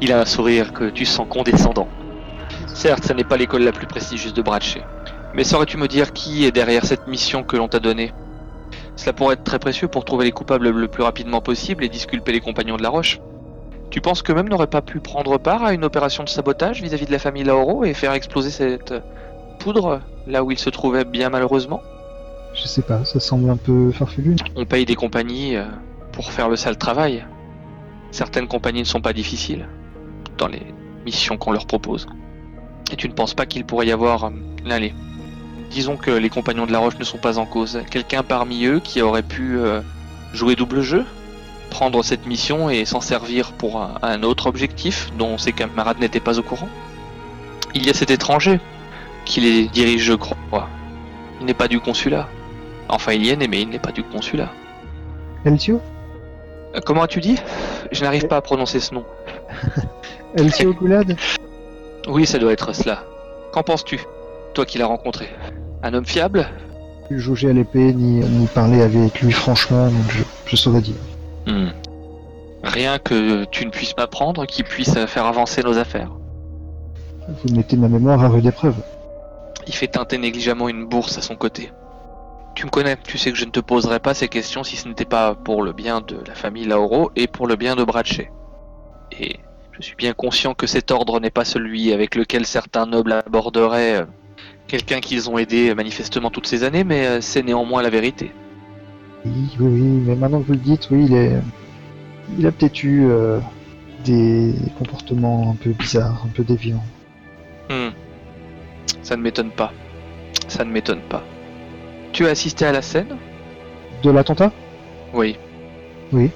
[0.00, 1.88] Il a un sourire que tu sens condescendant.
[2.66, 4.82] Certes, ce n'est pas l'école la plus prestigieuse de Bratché.
[5.34, 8.12] Mais saurais-tu me dire qui est derrière cette mission que l'on t'a donnée?
[8.96, 12.32] Cela pourrait être très précieux pour trouver les coupables le plus rapidement possible et disculper
[12.32, 13.20] les compagnons de la Roche.
[13.90, 17.06] Tu penses que même n'aurait pas pu prendre part à une opération de sabotage vis-à-vis
[17.06, 18.94] de la famille Lauro et faire exploser cette
[19.58, 21.82] poudre là où il se trouvait bien malheureusement?
[22.54, 24.36] Je sais pas, ça semble un peu farfelu.
[24.56, 25.66] On paye des compagnies euh,
[26.12, 27.24] pour faire le sale travail.
[28.10, 29.68] Certaines compagnies ne sont pas difficiles
[30.38, 30.62] dans les
[31.04, 32.06] missions qu'on leur propose.
[32.90, 34.24] Et tu ne penses pas qu'il pourrait y avoir...
[34.24, 34.30] Euh,
[34.70, 34.94] allez,
[35.70, 37.80] disons que les compagnons de la Roche ne sont pas en cause.
[37.90, 39.80] Quelqu'un parmi eux qui aurait pu euh,
[40.32, 41.04] jouer double jeu
[41.70, 46.38] Prendre cette mission et s'en servir pour un, autre objectif dont ses camarades n'étaient pas
[46.38, 46.68] au courant
[47.74, 48.60] Il y a cet étranger
[49.24, 50.68] qui les dirige, je crois.
[51.40, 52.28] Il n'est pas du consulat.
[52.88, 54.50] Enfin, il y est, mais il n'est pas du consulat.
[55.44, 55.82] Eltio
[56.76, 57.38] euh, comment as-tu dit?
[57.92, 59.04] Je n'arrive pas à prononcer ce nom.
[60.36, 61.16] Elcio Goulad
[62.08, 63.04] Oui, ça doit être cela.
[63.52, 64.00] Qu'en penses-tu
[64.54, 65.28] Toi qui l'as rencontré?
[65.82, 66.46] Un homme fiable
[67.10, 70.96] Je jauger à l'épée ni, ni parler avec lui franchement, donc je, saurais dire.
[71.46, 71.68] Hmm.
[72.62, 76.10] Rien que tu ne puisses m'apprendre qui puisse faire avancer nos affaires.
[77.28, 78.76] Vous mettez ma mémoire à rude épreuve.
[79.66, 81.72] Il fait teinter négligemment une bourse à son côté.
[82.54, 84.88] Tu me connais, tu sais que je ne te poserai pas ces questions si ce
[84.88, 88.30] n'était pas pour le bien de la famille Lauro et pour le bien de Bratché.
[89.12, 89.36] Et
[89.72, 93.96] je suis bien conscient que cet ordre n'est pas celui avec lequel certains nobles aborderaient
[93.96, 94.06] euh,
[94.68, 98.32] quelqu'un qu'ils ont aidé manifestement toutes ces années, mais euh, c'est néanmoins la vérité.
[99.24, 101.32] Oui, oui, oui, mais maintenant que vous le dites, oui, il est.
[102.38, 103.38] Il a peut-être eu euh,
[104.04, 106.84] des comportements un peu bizarres, un peu déviants.
[107.70, 107.90] Hmm.
[109.02, 109.72] Ça ne m'étonne pas.
[110.48, 111.22] Ça ne m'étonne pas.
[112.12, 113.16] Tu as assisté à la scène?
[114.02, 114.52] De l'attentat?
[115.14, 115.36] Oui.
[116.12, 116.30] Oui.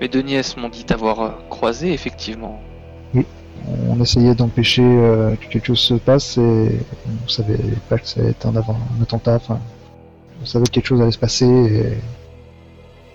[0.00, 2.60] Mes deux nièces m'ont dit t'avoir euh, croisé, effectivement.
[3.88, 6.80] On essayait d'empêcher que quelque chose se passe et
[7.24, 9.36] on savait pas que ça allait être un, avant, un attentat.
[9.36, 9.60] Enfin,
[10.42, 11.98] on savait que quelque chose allait se passer.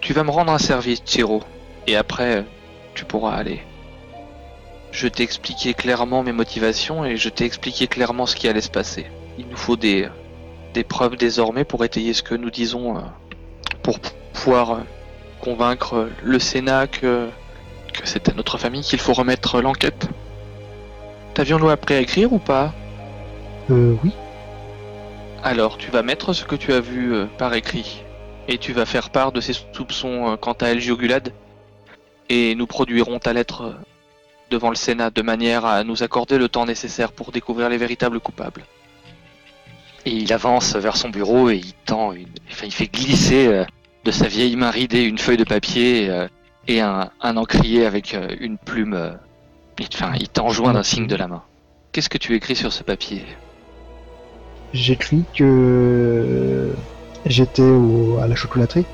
[0.01, 1.41] Tu vas me rendre un service, Tiro,
[1.88, 2.45] et après,
[2.93, 3.62] tu pourras aller.
[4.91, 8.69] Je t'ai expliqué clairement mes motivations et je t'ai expliqué clairement ce qui allait se
[8.69, 9.08] passer.
[9.39, 10.10] Il nous faut des,
[10.88, 13.01] preuves désormais pour étayer ce que nous disons,
[13.82, 13.99] pour
[14.34, 14.82] pouvoir
[15.41, 17.29] convaincre le Sénat que,
[17.93, 20.10] que c'est à notre famille qu'il faut remettre l'enquête.
[21.34, 22.74] T'avions-nous appris à écrire ou pas
[23.69, 24.12] Euh, oui.
[25.43, 28.04] Alors, tu vas mettre ce que tu as vu euh, par écrit,
[28.48, 31.34] et tu vas faire part de ces soupçons euh, quant à El Jugulad,
[32.30, 33.74] et nous produirons ta lettre euh,
[34.52, 38.19] devant le Sénat de manière à nous accorder le temps nécessaire pour découvrir les véritables
[38.19, 38.63] coupables.
[40.06, 42.28] Et il avance vers son bureau et il tend une...
[42.52, 43.65] Enfin, il fait glisser
[44.04, 46.28] de sa vieille main ridée une feuille de papier euh,
[46.67, 48.93] et un, un, encrier avec euh, une plume.
[48.93, 49.12] Euh,
[49.93, 51.43] enfin, il t'enjoint d'un signe de la main.
[51.91, 53.25] Qu'est-ce que tu écris sur ce papier?
[54.73, 56.73] J'écris que
[57.25, 57.71] j'étais
[58.21, 58.86] à la chocolaterie.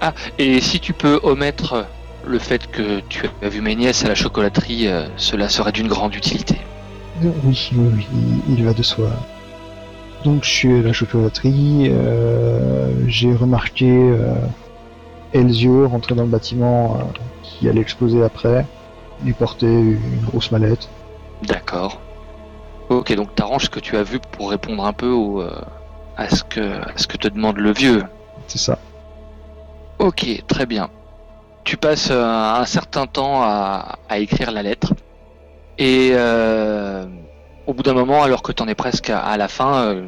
[0.00, 1.86] Ah, et si tu peux omettre
[2.26, 6.14] le fait que tu as vu mes nièces à la chocolaterie, cela serait d'une grande
[6.14, 6.56] utilité.
[7.22, 9.10] Oui, oui, oui, il va de soi.
[10.24, 14.34] Donc je suis à la chocolaterie, euh, j'ai remarqué euh,
[15.32, 17.02] Elzio rentrer dans le bâtiment euh,
[17.42, 18.66] qui allait exploser après.
[19.24, 20.88] Il portait une grosse mallette.
[21.42, 22.00] D'accord.
[22.88, 25.60] Ok, donc t'arranges ce que tu as vu pour répondre un peu au, euh,
[26.16, 28.02] à, ce que, à ce que te demande le vieux.
[28.46, 28.78] C'est ça.
[29.98, 30.90] Ok, très bien.
[31.64, 34.94] Tu passes un certain temps à, à écrire la lettre.
[35.78, 37.06] Et euh,
[37.66, 40.06] au bout d'un moment, alors que tu en es presque à, la fin, euh,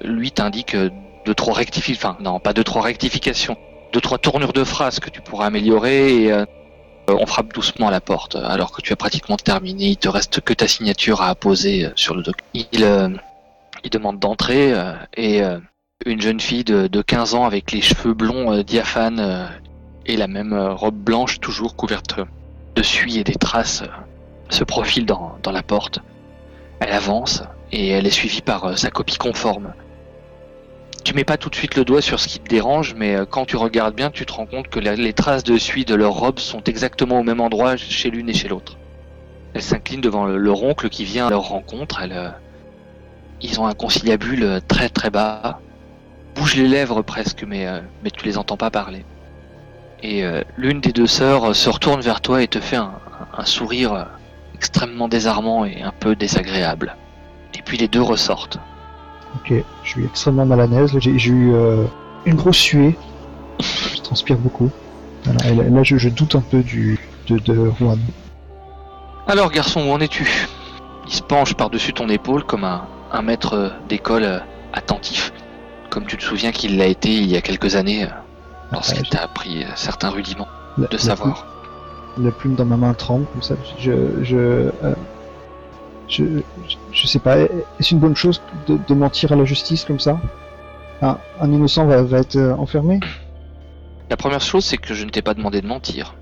[0.00, 0.76] lui t'indique
[1.24, 3.56] deux trois rectifications, enfin non, pas deux trois rectifications,
[3.92, 6.44] deux trois tournures de phrases que tu pourras améliorer et euh,
[7.08, 8.36] on frappe doucement à la porte.
[8.36, 11.92] Alors que tu as pratiquement terminé, il te reste que ta signature à apposer euh,
[11.96, 12.48] sur le document.
[12.54, 14.72] Il, demande d'entrer
[15.16, 15.42] et
[16.06, 19.50] une jeune fille de, de, 15 ans avec les cheveux blonds diaphanes
[20.06, 22.20] et la même robe blanche toujours couverte
[22.76, 23.82] de suie et des traces
[24.52, 26.00] se profile dans, la porte.
[26.80, 29.72] Elle avance et elle est suivie par euh, sa copie conforme.
[31.04, 33.24] Tu mets pas tout de suite le doigt sur ce qui te dérange, mais euh,
[33.24, 36.12] quand tu regardes bien, tu te rends compte que les traces de suie de leur
[36.12, 38.78] robe sont exactement au même endroit chez l'une et chez l'autre.
[39.54, 42.00] Elle s'incline devant leur oncle qui vient à leur rencontre.
[42.02, 42.30] Elle, euh,
[43.40, 45.60] ils ont un conciliabule très très bas,
[46.36, 47.66] bouge les lèvres presque, mais,
[48.04, 49.04] mais tu les entends pas parler.
[50.04, 50.22] Et
[50.56, 54.06] l'une des deux sœurs se retourne vers toi et te fait un sourire
[54.54, 56.94] extrêmement désarmant et un peu désagréable.
[57.58, 58.60] Et puis les deux ressortent.
[59.36, 60.92] Ok, je suis extrêmement mal à l'aise.
[60.98, 61.84] J'ai eu euh,
[62.26, 62.96] une grosse suée.
[63.60, 64.70] je transpire beaucoup.
[65.26, 67.98] là, je, doute un peu du, de, de Juan.
[69.26, 70.48] Alors, garçon, où en es-tu?
[71.06, 74.38] Il se penche par-dessus ton épaule comme un, un maître d'école euh,
[74.72, 75.32] attentif.
[75.90, 78.08] Comme tu te souviens qu'il l'a été il y a quelques années, euh,
[78.72, 81.46] lorsqu'il t'a appris certains rudiments de savoir
[82.18, 83.54] la plume dans ma main tremble comme ça.
[83.78, 83.92] Je,
[84.22, 84.70] je, euh,
[86.12, 87.38] je, sais pas.
[87.38, 90.20] Est-ce une bonne chose de, mentir à la justice comme ça?
[91.00, 91.18] Un,
[91.50, 93.00] innocent va, être euh, enfermé?
[94.08, 96.14] La première chose, c'est que je ne t'ai pas demandé de mentir.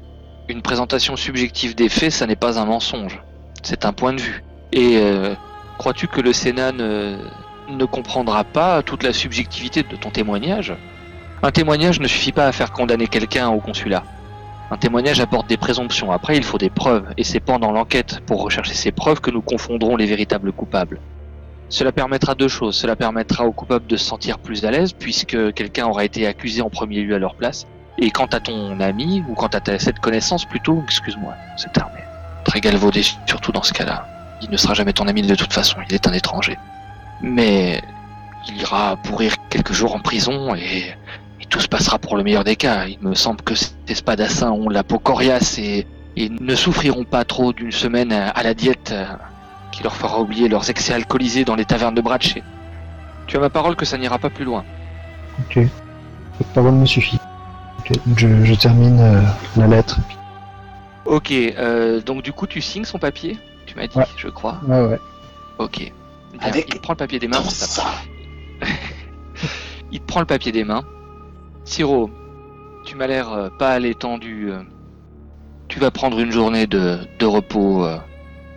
[0.49, 3.21] Une présentation subjective des faits, ça n'est pas un mensonge.
[3.63, 4.43] C'est un point de vue.
[4.73, 5.35] Et euh,
[5.77, 10.75] crois-tu que le Sénat ne comprendra pas toute la subjectivité de ton témoignage?
[11.43, 14.05] Un témoignage ne suffit pas à faire condamner quelqu'un au consulat.
[14.73, 18.43] Un témoignage apporte des présomptions, après il faut des preuves, et c'est pendant l'enquête, pour
[18.43, 21.01] rechercher ces preuves, que nous confondrons les véritables coupables.
[21.69, 22.77] Cela permettra deux choses.
[22.77, 26.63] Cela permettra aux coupables de se sentir plus à l'aise, puisque quelqu'un aura été accusé
[26.63, 27.67] en premier lieu à leur place.
[27.99, 32.45] Et quant à ton ami, ou quant à cette connaissance plutôt, excuse-moi, cette arme est
[32.45, 34.07] très galvaudé, surtout dans ce cas-là.
[34.43, 36.59] Il ne sera jamais ton ami de toute façon, il est un étranger.
[37.23, 37.81] Mais
[38.49, 40.95] il ira pourrir quelques jours en prison et
[41.51, 42.87] tout se passera pour le meilleur des cas.
[42.87, 45.87] Il me semble que ces spadassins ont la peau coriace et,
[46.17, 48.95] ne souffriront pas trop d'une semaine à la diète
[49.73, 52.43] qui leur fera oublier leurs excès alcoolisés dans les tavernes de Bratché.
[53.27, 54.65] Tu as ma parole que ça n'ira pas plus loin.
[55.39, 55.61] Ok.
[56.39, 57.19] Cette parole me suffit.
[57.79, 59.23] Ok, je, termine euh,
[59.57, 59.99] la lettre.
[61.07, 64.61] Ok, euh, donc du coup tu signes son papier Tu m'as dit, je crois.
[64.67, 64.99] Ouais, ouais.
[65.59, 65.93] Ok.
[66.41, 67.43] Avec il prend le papier des mains.
[69.93, 70.85] il prend le papier des mains.
[71.65, 72.11] Siro,
[72.85, 74.51] tu m'as l'air euh, pas à l'étendue.
[74.51, 74.63] Euh.
[75.69, 77.99] Tu vas prendre une journée de, repos euh,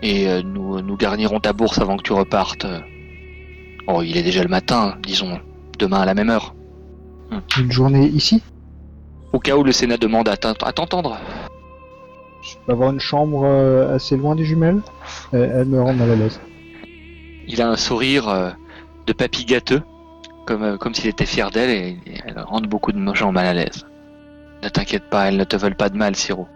[0.02, 2.66] et nous, nous garnirons ta bourse avant que tu repartes.
[3.88, 5.40] Oh, il est déjà le matin, disons,
[5.78, 6.56] demain à la même heure.
[7.60, 8.42] Une journée ici?
[9.32, 11.18] Au cas où le Sénat demande à t'entendre.
[12.42, 13.46] je peux avoir une chambre
[13.94, 14.82] assez loin des jumelles?
[15.32, 16.40] Elle me rend mal à l'aise.
[17.48, 18.56] Il a un sourire
[19.06, 19.84] de papy gâteux,
[20.46, 23.54] comme, euh, comme s'il était fier d'elle, et, elle rend beaucoup de gens mal à
[23.54, 23.86] l'aise.
[24.64, 26.48] Ne t'inquiète pas, elles ne te veulent pas de mal, Siro.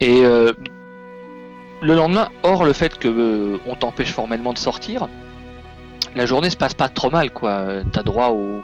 [0.00, 0.54] Et le
[1.82, 5.08] lendemain, hors le fait que on t'empêche formellement de sortir,
[6.14, 7.66] la journée se passe pas trop mal, quoi.
[7.92, 8.62] T'as droit aux,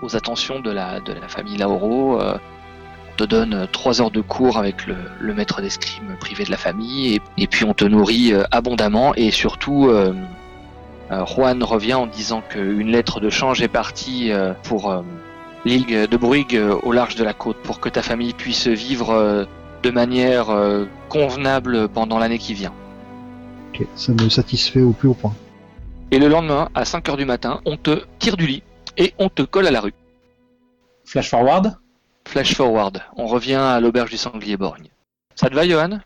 [0.00, 2.18] aux, attentions de la, famille Lauro
[3.18, 7.46] te donne trois heures de cours avec le, maître d'escrime privé de la famille, et,
[7.48, 10.12] puis on te nourrit euh, abondamment, et surtout, euh, euh,
[11.10, 14.30] Juan revient en disant qu'une lettre de change est partie
[14.64, 15.02] pour
[15.64, 19.46] l'île de Bruig au large de la côte, pour que ta famille puisse vivre
[19.82, 20.48] de manière
[21.08, 22.72] convenable pendant l'année qui vient.
[23.74, 25.34] Ok, ça me satisfait au plus haut point.
[26.10, 28.62] Et le lendemain, à 5 heures du matin, on te tire du lit
[28.96, 29.94] et on te colle à la rue.
[31.04, 31.76] Flash forward
[32.26, 34.88] Flash forward, on revient à l'auberge du sanglier borgne.
[35.34, 36.00] Ça te va, Johan?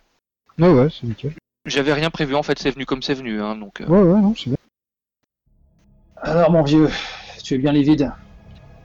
[0.59, 1.33] Ouais, ouais, c'est nickel.
[1.67, 3.81] J'avais rien prévu, en fait, c'est venu comme c'est venu, hein, donc.
[3.81, 3.87] Euh.
[3.87, 4.59] Ouais, ouais, non, c'est bien.
[6.23, 6.89] Alors, mon vieux,
[7.43, 8.13] tu es bien livide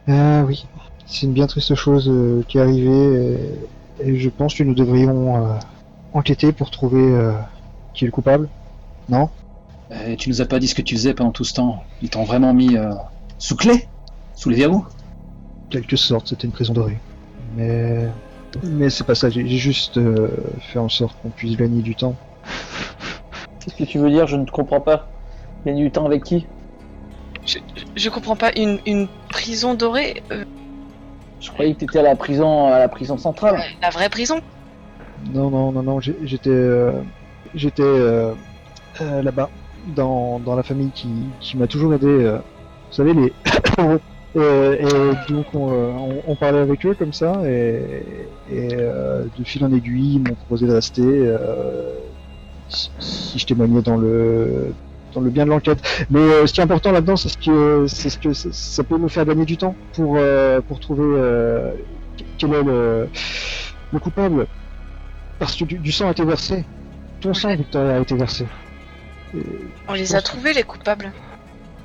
[0.08, 0.66] Ah oui,
[1.06, 3.38] c'est une bien triste chose euh, qui est arrivée,
[4.00, 5.60] et, je pense que nous devrions euh,
[6.14, 7.16] enquêter pour trouver
[7.94, 8.50] qui est le coupable.
[9.08, 9.30] Non?
[9.92, 11.84] Et Tu nous as pas dit ce que tu faisais pendant tout ce temps.
[12.02, 12.76] Ils t'ont vraiment mis
[13.38, 13.88] sous clé?
[14.36, 14.86] Sous les verrous
[15.70, 16.98] Quelque sorte, c'était une prison dorée.
[17.56, 18.08] Mais,
[18.64, 19.30] mais c'est pas ça.
[19.30, 22.16] J'ai juste euh, fait en sorte qu'on puisse gagner du temps.
[23.60, 24.28] Qu'est-ce que tu veux dire?
[24.28, 25.10] Je ne te comprends pas.
[25.66, 26.48] Gagner du temps avec qui?
[27.48, 27.58] Je,
[27.96, 28.52] je, comprends pas.
[28.56, 30.46] Une, une prison dorée euh,
[31.40, 33.60] Je croyais que t'étais à la prison, à la prison centrale.
[33.82, 34.42] La vraie prison
[35.34, 36.00] Non, non, non, non.
[36.00, 36.92] J'étais, euh,
[37.56, 37.84] j'étais
[39.00, 39.50] là-bas,
[39.96, 42.08] dans, dans la famille qui, qui m'a toujours aidé.
[42.08, 43.34] vous savez les
[44.38, 45.92] Euh, et donc euh,
[46.28, 48.04] on, parlait avec eux comme ça, et,
[48.52, 51.36] euh, de fil en aiguille, ils m'ont proposé de rester
[52.70, 54.74] si, je témoignais dans le
[55.18, 55.80] dans le bien de l'enquête.
[56.10, 59.10] Mais ce qui est important là-dedans, c'est ce que c'est ce que ça peut nous
[59.10, 60.20] faire gagner du temps pour
[60.68, 61.20] pour trouver
[62.38, 63.10] quel est le,
[63.94, 64.48] le coupable,
[65.40, 66.66] parce que du, sang a été versé.
[67.22, 68.46] Ton sang, Victoria, a été versé.
[69.88, 71.12] On les a trouvés les coupables.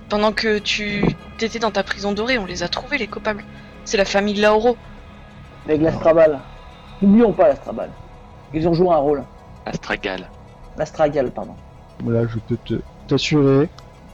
[0.08, 1.04] Pendant que tu
[1.40, 3.44] étais dans ta prison dorée, on les a trouvés, les coupables.
[3.84, 4.76] C'est la famille Lauro.
[5.66, 6.40] Avec l'Astrabal.
[7.00, 7.90] N'oublions pas l'Astrabal.
[8.52, 9.24] Ils ont joué un rôle.
[9.64, 10.28] Astragal.
[10.76, 11.54] L'Astragal, pardon.
[12.02, 12.74] Voilà, je peux te
[13.12, 13.68] t'assurer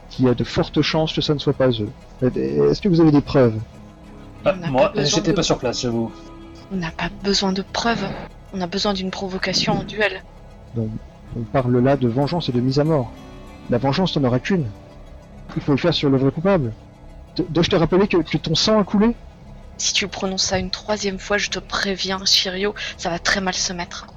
[0.09, 1.89] qu'il y a de fortes chances que ça ne soit pas eux.
[2.21, 3.57] Est-ce que vous avez des preuves
[4.43, 6.11] ah, Moi, j'étais pas sur place, j'avoue.
[6.71, 8.05] On n'a pas besoin de preuves.
[8.53, 10.23] On a besoin d'une provocation en duel.
[10.75, 10.89] Donc,
[11.37, 13.11] on parle là de vengeance et de mise à mort.
[13.69, 14.65] La vengeance, n'en aura qu'une.
[15.55, 16.73] Il faut le faire sur le vrai coupable.
[17.49, 19.15] Dois-je te rappeler que, ton sang a coulé?
[19.77, 23.53] Si tu prononces ça une troisième fois, je te préviens, Shirio, ça va très mal
[23.53, 24.07] se mettre.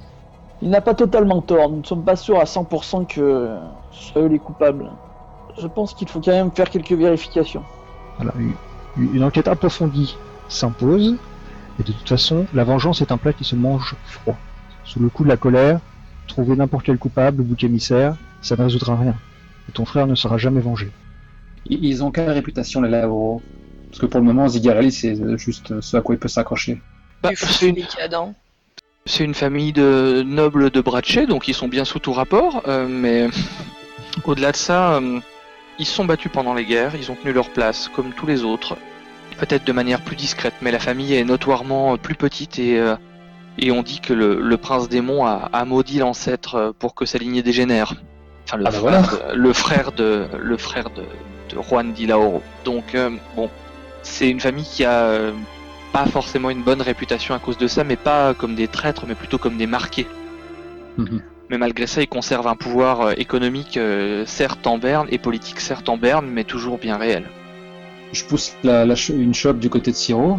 [0.62, 3.56] Il n'a pas totalement tort, nous ne sommes pas sûrs à 100% que
[3.90, 4.88] ce soient eux les coupables.
[5.60, 7.64] Je pense qu'il faut quand même faire quelques vérifications.
[8.20, 8.34] Alors,
[8.96, 10.16] une enquête approfondie
[10.48, 11.16] s'impose,
[11.80, 14.36] et de toute façon, la vengeance est un plat qui se mange froid.
[14.84, 15.80] Sous le coup de la colère,
[16.28, 19.16] trouver n'importe quel coupable, bouc émissaire, ça ne résoudra rien.
[19.68, 20.92] Et ton frère ne sera jamais vengé.
[21.66, 23.42] Ils ont quelle réputation les Lauro
[23.88, 26.80] Parce que pour le moment, Zigarelli, c'est juste ce à quoi il peut s'accrocher.
[27.20, 27.84] Bah, c'est une...
[29.04, 32.86] C'est une famille de nobles de Braché, donc ils sont bien sous tout rapport, euh,
[32.88, 33.28] mais
[34.24, 35.20] au-delà de ça, euh,
[35.78, 38.44] ils se sont battus pendant les guerres, ils ont tenu leur place, comme tous les
[38.44, 38.76] autres.
[39.38, 42.94] Peut-être de manière plus discrète, mais la famille est notoirement plus petite et, euh,
[43.58, 47.42] et on dit que le, prince démon a, a maudit l'ancêtre pour que sa lignée
[47.42, 47.94] dégénère.
[48.46, 51.04] Enfin, le, ah bah frère, le frère de, le frère de,
[51.60, 52.42] Juan Di Lauro.
[52.64, 53.50] Donc euh, bon,
[54.02, 55.32] c'est une famille qui a euh,
[55.92, 59.14] pas forcément une bonne réputation à cause de ça, mais pas comme des traîtres, mais
[59.14, 60.06] plutôt comme des marqués.
[60.96, 61.22] Mhm.
[61.50, 63.78] Mais malgré ça, ils conservent un pouvoir euh, économique
[64.26, 67.24] certes en berne et politique certes en berne, mais toujours bien réel.
[68.12, 70.38] Je pousse la, une chope du côté de Siro.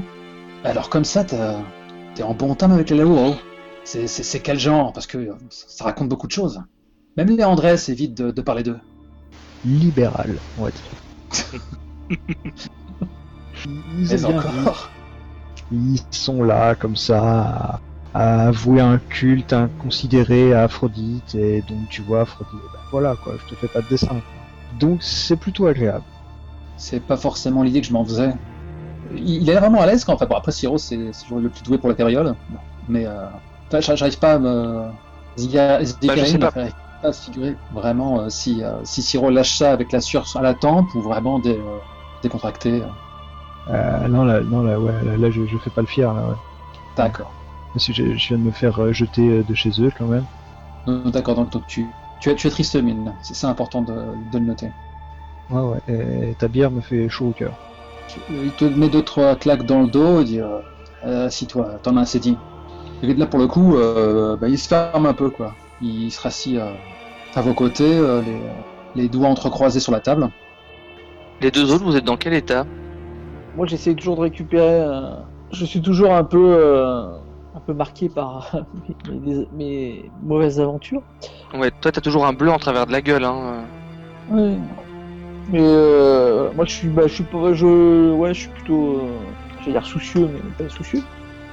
[0.63, 3.35] Alors comme ça, t'es en bon temps avec les Lauro.
[3.83, 4.93] C'est quel genre?
[4.93, 6.61] Parce que ça raconte beaucoup de choses.
[7.17, 8.79] Même les Andrés évitent de, de parler d'eux.
[9.65, 11.61] Libéral, on va dire.
[13.97, 14.89] ils, encore.
[15.73, 17.79] Ils sont là comme ça
[18.13, 23.33] à, avouer un culte inconsidéré à Aphrodite et donc tu vois Aphrodite, ben voilà quoi,
[23.39, 24.21] je te fais pas de dessin.
[24.79, 26.03] Donc c'est plutôt agréable.
[26.77, 28.33] C'est pas forcément l'idée que je m'en faisais.
[29.15, 31.89] Il est vraiment à l'aise quand, enfin bon, après Siro c'est le plus doué pour
[31.89, 32.35] la période,
[32.87, 33.25] mais euh,
[33.79, 34.85] j'arrive pas à me...
[35.35, 35.79] Ziga,
[36.39, 36.51] bah,
[37.01, 40.53] pas figurer vraiment euh, si, euh, si Siro lâche ça avec la sueur à la
[40.53, 41.59] tempe ou vraiment dé,
[43.69, 46.13] euh, non, là, non là, ouais, là, je, je fais pas le fier.
[46.13, 46.35] Là, ouais.
[46.97, 47.31] D'accord.
[47.73, 50.25] Parce que je viens de me faire jeter de chez eux quand même.
[51.05, 51.87] D'accord, donc, tu,
[52.19, 53.93] tu, as, tu triste mine, c'est important de,
[54.33, 54.69] le noter.
[55.49, 57.53] Ouais, ouais, et ta bière me fait chaud au cœur.
[58.29, 62.01] Il te met deux, trois claques dans le dos et dit euh, Assis-toi, t'en as
[62.01, 62.37] assez dit.
[63.01, 63.75] Et là, pour le coup,
[64.39, 65.53] bah, il se ferme un peu, quoi.
[65.81, 66.59] Il se rassit
[67.35, 67.89] à vos côtés,
[68.25, 70.29] les, les doigts entrecroisés sur la table.
[71.41, 72.65] Les deux autres, vous êtes dans quel état?
[73.55, 74.81] Moi, j'essaie toujours de récupérer.
[74.81, 75.15] Euh,
[75.51, 77.05] je suis toujours un peu, euh,
[77.55, 78.55] un peu marqué par
[79.53, 81.03] mes, mauvaises aventures.
[81.53, 83.65] Ouais, toi, t'as toujours un bleu en travers de la gueule, hein.
[84.31, 84.55] Ouais.
[85.51, 89.01] Mais euh, moi, je suis, bah, je suis pas, je, ouais, je suis plutôt,
[89.59, 91.03] je vais dire soucieux, mais pas soucieux.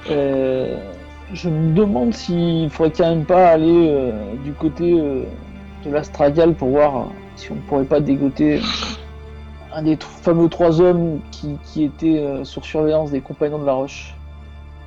[0.07, 4.11] je me demande s'il faudrait quand même pas aller
[4.43, 8.61] du côté de l'Astragale pour voir si on pourrait pas dégoter
[9.73, 13.73] un des fameux trois hommes qui, qui étaient euh, sur surveillance des compagnons de la
[13.73, 14.15] Roche.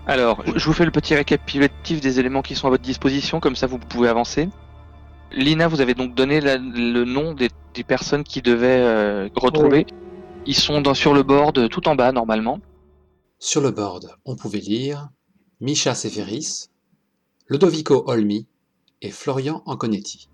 [0.06, 3.56] Alors, je vous fais le petit récapitulatif des éléments qui sont à votre disposition, comme
[3.56, 4.48] ça vous pouvez avancer.
[5.32, 7.48] Lina, vous avez donc donné le nom des,
[7.86, 9.86] personnes qui devaient euh, retrouver.
[10.46, 12.60] Ils sont dans, sur le board tout en bas normalement.
[13.38, 15.08] Sur le board, on pouvait lire
[15.60, 16.68] Misha Seferis,
[17.48, 18.46] Ludovico Olmi
[19.02, 20.28] et Florian Anconetti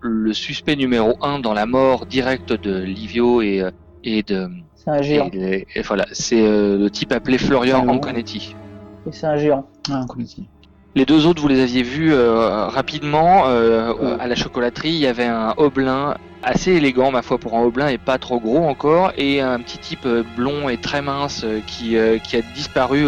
[0.00, 3.70] le suspect numéro 1 dans la mort directe de Livio et, euh,
[4.04, 4.48] et de.
[4.74, 5.30] C'est un géant.
[5.32, 8.54] Et, voilà, c'est euh, le type appelé Florian Anconetti.
[9.06, 9.66] Et c'est un géant.
[9.90, 10.48] Ah, Anconetti.
[10.94, 14.90] Les deux autres, vous les aviez vus euh, rapidement à la chocolaterie.
[14.90, 18.40] Il y avait un Oblin assez élégant, ma foi, pour un Oblin et pas trop
[18.40, 23.04] gros encore, et un petit type blond et très mince qui, qui a disparu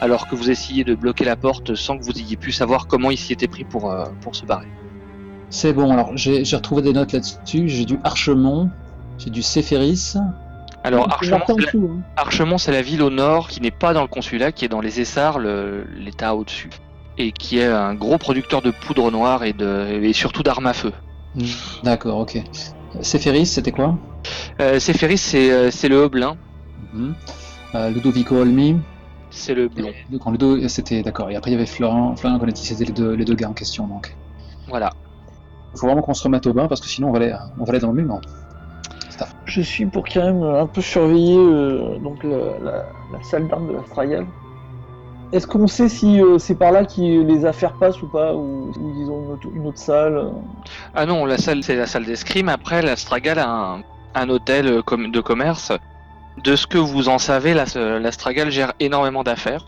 [0.00, 3.10] alors que vous essayiez de bloquer la porte sans que vous ayez pu savoir comment
[3.10, 4.68] il s'y était pris pour, pour se barrer.
[5.50, 7.68] C'est bon, alors j'ai retrouvé des notes là-dessus.
[7.68, 8.70] J'ai du Archemont,
[9.18, 10.14] j'ai du Céphéris.
[10.82, 12.02] Alors hein.
[12.16, 14.82] Archemont, c'est la ville au nord qui n'est pas dans le consulat, qui est dans
[14.82, 16.68] les Essarts, l'état au-dessus,
[17.16, 20.74] et qui est un gros producteur de poudre noire et, de, et surtout d'armes à
[20.74, 20.92] feu.
[21.34, 21.44] Hmm,
[21.82, 22.42] d'accord, ok.
[23.00, 23.96] Céphéris, c'était quoi?
[24.60, 26.36] Euh, Céphéris, c'est euh, le Hobelin.
[26.92, 27.12] Hmm.
[27.74, 28.76] Euh, Ludovico Olmi
[29.30, 29.90] C'est le blond.
[30.30, 31.30] Ludo, c'était d'accord.
[31.30, 33.86] Et après, il y avait Florent, Florent c'était les deux, les deux gars en question,
[33.86, 34.14] donc.
[34.68, 34.92] Voilà.
[35.74, 37.64] Il faut vraiment qu'on se remette au bain parce que sinon on va aller, on
[37.64, 38.20] va aller dans le mur.
[39.44, 44.26] Je suis pour quand même un peu surveiller euh, donc la, salle d'armes de l'Astragale.
[45.32, 48.72] Est-ce qu'on sait si euh, c'est par là que les affaires passent ou pas Ou,
[48.76, 50.30] ils ont une autre, salle euh
[50.94, 52.48] Ah non, la salle c'est la salle d'escrime.
[52.48, 53.82] Après, l'Astragale a un,
[54.14, 55.72] un hôtel de commerce.
[56.42, 59.64] De ce que vous en savez, l'Astragale gère énormément d'affaires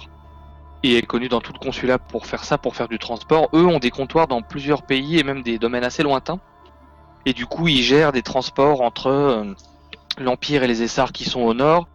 [0.95, 3.49] est connu dans tout le consulat pour faire ça, pour faire du transport.
[3.53, 6.39] Eux ont des comptoirs dans plusieurs pays et même des domaines assez lointains.
[7.25, 9.45] Et du coup, ils gèrent des transports entre euh,
[10.19, 11.89] l'Empire et les Essarts qui sont au nord.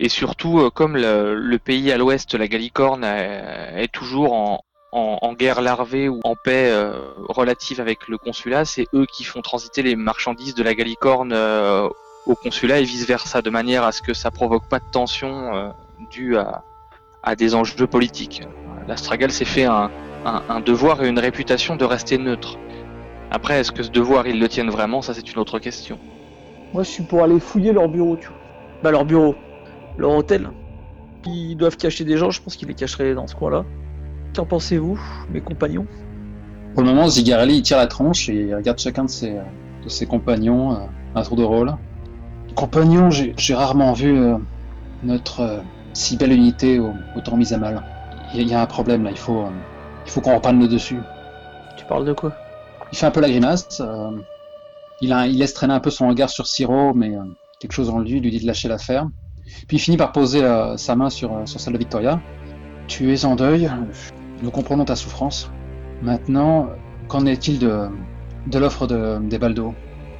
[0.00, 4.64] Et surtout, euh, comme le, pays à l'ouest, la Gallicorne, euh, est toujours en,
[5.34, 6.70] guerre larvée ou en paix
[7.30, 12.34] relative avec le consulat, c'est eux qui font transiter les marchandises de la Gallicorne au
[12.34, 15.72] consulat et vice versa, de manière à ce que ça provoque pas de tension
[16.10, 16.62] due à,
[17.22, 18.42] à des enjeux politiques.
[18.88, 19.90] L'Astragal s'est fait un,
[20.64, 22.58] devoir et une réputation de rester neutre.
[23.30, 25.02] Après, est-ce que ce devoir, ils le tiennent vraiment?
[25.02, 25.98] Ça, c'est une autre question.
[26.74, 28.36] Moi, je suis pour aller fouiller leur bureau, tu vois.
[28.82, 29.36] Bah, leur bureau,
[29.96, 30.50] leur hôtel.
[31.26, 33.64] Ils doivent cacher des gens, je pense qu'ils les cacheraient dans ce coin-là.
[34.34, 34.98] Qu'en pensez-vous,
[35.30, 35.86] mes compagnons?
[36.74, 39.32] Pour le moment, Zigarelli, il tire la tranche et il regarde chacun de ses,
[39.84, 41.74] de ses compagnons à un tour de rôle.
[42.54, 44.36] Compagnons, j'ai rarement vu euh,
[45.02, 45.58] notre euh,
[45.92, 46.80] si belle unité
[47.16, 47.82] autant mise à mal.
[48.34, 49.50] Il y a un problème là, il faut, euh,
[50.06, 51.00] il faut qu'on reprenne le dessus.
[51.76, 52.32] Tu parles de quoi?
[52.92, 53.80] Il fait un peu la grimace.
[53.80, 54.10] Euh,
[55.00, 57.22] il, a, il laisse traîner un peu son regard sur Siro, mais euh,
[57.60, 59.08] quelque chose en lui lui dit de lâcher l'affaire.
[59.68, 60.40] Puis il finit par poser
[60.76, 62.20] sa main sur, sur celle de Victoria.
[62.86, 63.70] Tu es en deuil,
[64.42, 65.50] nous comprenons ta souffrance.
[66.00, 66.68] Maintenant,
[67.08, 67.88] qu'en est-il de,
[68.46, 69.74] de l'offre de, des Baldo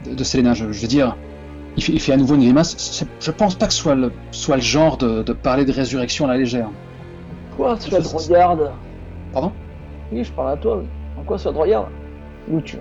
[0.04, 1.16] de, de Selena, je veux dire,
[1.76, 3.04] il fait, à nouveau une grimace.
[3.20, 6.28] Je pense pas que ce soit le, soit le genre de, parler de résurrection à
[6.28, 6.68] la légère.
[7.56, 8.72] Quoi, ça te regarde
[9.32, 9.52] Pardon?
[10.10, 10.82] Oui, je parle à toi.
[11.18, 11.88] En quoi ça te regarde
[12.50, 12.78] Où tu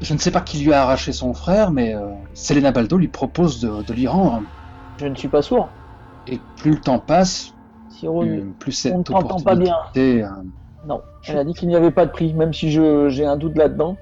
[0.00, 2.00] Je ne sais pas qui lui a arraché son frère, mais euh,
[2.34, 4.42] Selena Baldo lui propose de, lui rendre.
[4.98, 5.68] Je ne suis pas sourd.
[6.26, 7.54] Et plus le temps passe,
[8.58, 9.76] plus, cette on ne pas bien.
[9.96, 10.26] Euh,
[10.86, 13.56] non, elle a dit qu'il n'y avait pas de prix, même si j'ai un doute
[13.56, 13.96] là-dedans.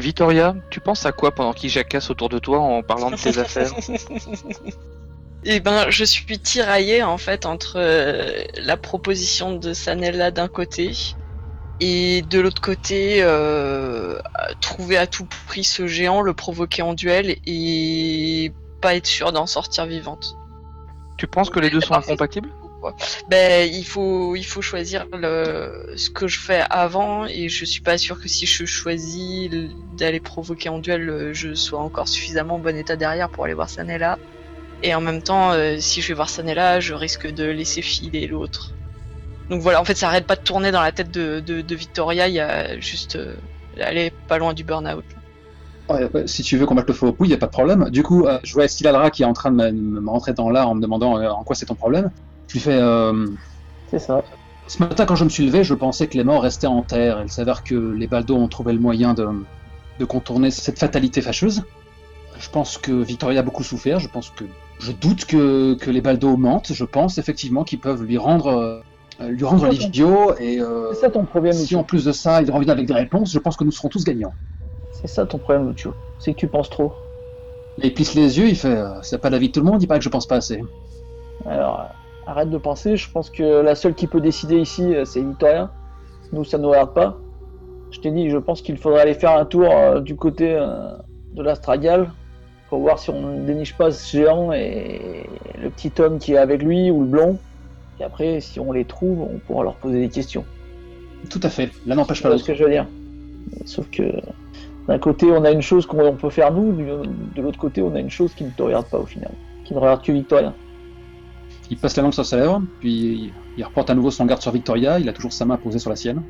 [0.00, 3.38] Vittoria, tu penses à quoi pendant qu'il jacasse autour de toi en parlant de tes
[3.38, 3.72] affaires
[5.44, 10.92] Eh ben, je suis tiraillée en fait entre euh, la proposition de Sanella d'un côté
[11.80, 14.18] et de l'autre côté euh,
[14.60, 19.46] trouver à tout prix ce géant, le provoquer en duel et pas être sûr d'en
[19.46, 20.36] sortir vivante.
[21.16, 22.50] Tu penses que les deux sont incompatibles?
[23.28, 27.80] Ben, il faut, il faut choisir le, ce que je fais avant, et je suis
[27.80, 29.50] pas sûr que si je choisis
[29.96, 33.68] d'aller provoquer en duel, je sois encore suffisamment en bon état derrière pour aller voir
[33.68, 34.18] Sanella.
[34.82, 38.26] Et en même temps, euh, si je vais voir Sanella, je risque de laisser filer
[38.26, 38.72] l'autre.
[39.50, 42.28] Donc voilà, en fait, ça arrête pas de tourner dans la tête de, de, Victoria,
[42.28, 43.16] il y a juste.
[43.16, 43.34] euh,
[43.76, 45.04] elle est pas loin du burn-out.
[46.26, 47.90] Si tu veux qu'on mette le feu au pouls, il n'y a pas de problème.
[47.90, 50.48] Du coup, euh, je vois Estiladra qui est en train de me, me rentrer dans
[50.50, 52.10] là en me demandant euh, en quoi c'est ton problème.
[52.50, 53.28] Je lui fais euh,
[53.92, 54.24] C'est ça.
[54.66, 57.20] Ce matin, quand je me suis levé, je pensais que les morts restaient en terre.
[57.22, 59.24] Il s'avère que les baldos ont trouvé le moyen de,
[60.00, 61.62] de contourner cette fatalité fâcheuse.
[62.40, 64.00] Je pense que Victoria a beaucoup souffert.
[64.00, 64.44] Je pense que
[64.80, 66.72] je doute que, que les baldos mentent.
[66.72, 68.82] Je pense effectivement qu'ils peuvent lui rendre
[69.20, 72.10] euh, lui rendre Ouais, Livio et euh, C'est ça ton problème, si en plus de
[72.10, 74.34] ça il revient avec des réponses, je pense que nous serons tous gagnants.
[74.90, 75.94] C'est ça ton problème, Lucio.
[76.18, 76.94] C'est que tu penses trop.
[77.80, 79.86] Il plisse les yeux, il fait euh, C'est pas l'avis de tout le monde, il
[79.86, 80.60] paraît que je pense pas assez.
[81.46, 81.88] Alors,
[82.26, 82.96] arrête de penser.
[82.96, 85.70] Je pense que la seule qui peut décider ici, euh, c'est Victoria.
[86.32, 87.18] Nous, ça ne nous regarde pas.
[87.90, 90.92] Je t'ai dit, je pense qu'il faudrait aller faire un tour euh, du côté euh,
[91.34, 92.10] de l'Astragale
[92.68, 95.26] pour voir si on ne déniche pas ce géant et
[95.60, 97.38] le petit homme qui est avec lui ou le blond.
[97.98, 100.44] Et après, si on les trouve, on pourra leur poser des questions.
[101.28, 102.86] Tout à fait, l'un n'empêche pas vois ce que je veux dire
[103.66, 104.02] Sauf que
[104.86, 107.94] d'un côté, on a une chose qu'on on peut faire nous, de l'autre côté, on
[107.94, 109.30] a une chose qui ne te regarde pas au final,
[109.64, 110.54] qui ne regarde que Victoria.
[111.70, 114.50] Il passe la langue sur sa lèvre, puis il reporte à nouveau son garde sur
[114.50, 116.22] Victoria, il a toujours sa main posée sur la sienne.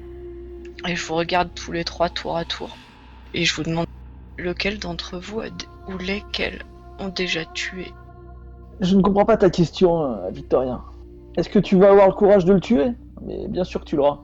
[0.86, 2.76] Et je vous regarde tous les trois tour à tour.
[3.32, 3.86] Et je vous demande
[4.38, 6.62] lequel d'entre vous a d- ou lesquels
[6.98, 7.92] ont déjà tué.
[8.80, 10.80] Je ne comprends pas ta question, euh, Victoria.
[11.36, 12.92] Est-ce que tu vas avoir le courage de le tuer?
[13.22, 14.20] Mais bien sûr que tu l'auras.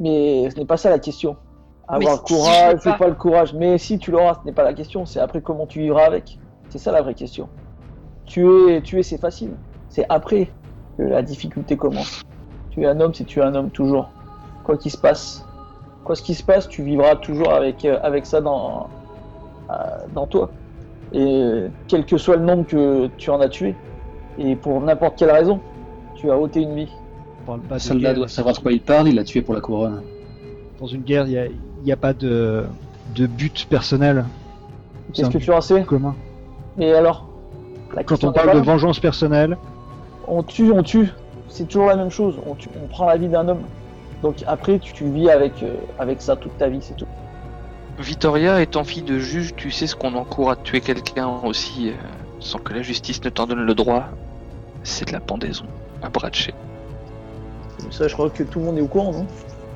[0.00, 1.36] Mais ce n'est pas ça la question.
[1.86, 2.98] Avoir le si courage, c'est pas.
[2.98, 3.52] pas le courage.
[3.54, 5.06] Mais si tu l'auras, ce n'est pas la question.
[5.06, 6.38] C'est après comment tu vivras avec.
[6.70, 7.48] C'est ça la vraie question.
[8.26, 9.50] Tuer, tuer c'est facile.
[9.94, 10.50] C'est après
[10.98, 12.24] que la difficulté commence.
[12.72, 14.10] Tu es un homme, c'est tu es un homme toujours.
[14.64, 15.46] Quoi qu'il se passe.
[16.02, 18.88] Quoi qu'il se passe, tu vivras toujours avec, euh, avec ça dans,
[19.70, 19.74] euh,
[20.12, 20.50] dans toi.
[21.12, 23.76] Et quel que soit le nombre que tu en as tué,
[24.36, 25.60] et pour n'importe quelle raison,
[26.16, 26.90] tu as ôté une vie.
[27.44, 28.14] On parle pas Le soldat guerre.
[28.16, 30.02] doit savoir de quoi il parle, il l'a tué pour la couronne.
[30.80, 31.52] Dans une guerre, il
[31.84, 32.64] n'y a, pas de,
[33.14, 34.24] de but personnel
[35.12, 35.84] C'est Qu'est-ce que tu en sais?
[35.84, 36.16] commun.
[36.80, 37.28] Et alors?
[37.94, 39.56] La Quand on parle de vengeance personnelle,
[40.28, 41.08] On tue, on tue.
[41.48, 42.36] C'est toujours la même chose.
[42.46, 43.62] On, tue- on prend la vie d'un homme.
[44.22, 47.06] Donc après, tu, tu vis avec, euh, avec ça toute ta vie, c'est tout.
[47.98, 51.92] Victoria, étant fille de juge, tu sais ce qu'on encourt à tuer quelqu'un aussi, euh,
[52.40, 54.04] sans que la justice ne t'en donne le droit.
[54.82, 55.64] C'est de la pendaison,
[56.02, 56.52] à Bratché.
[57.90, 59.26] Ça, je crois que tout le monde est au courant, non?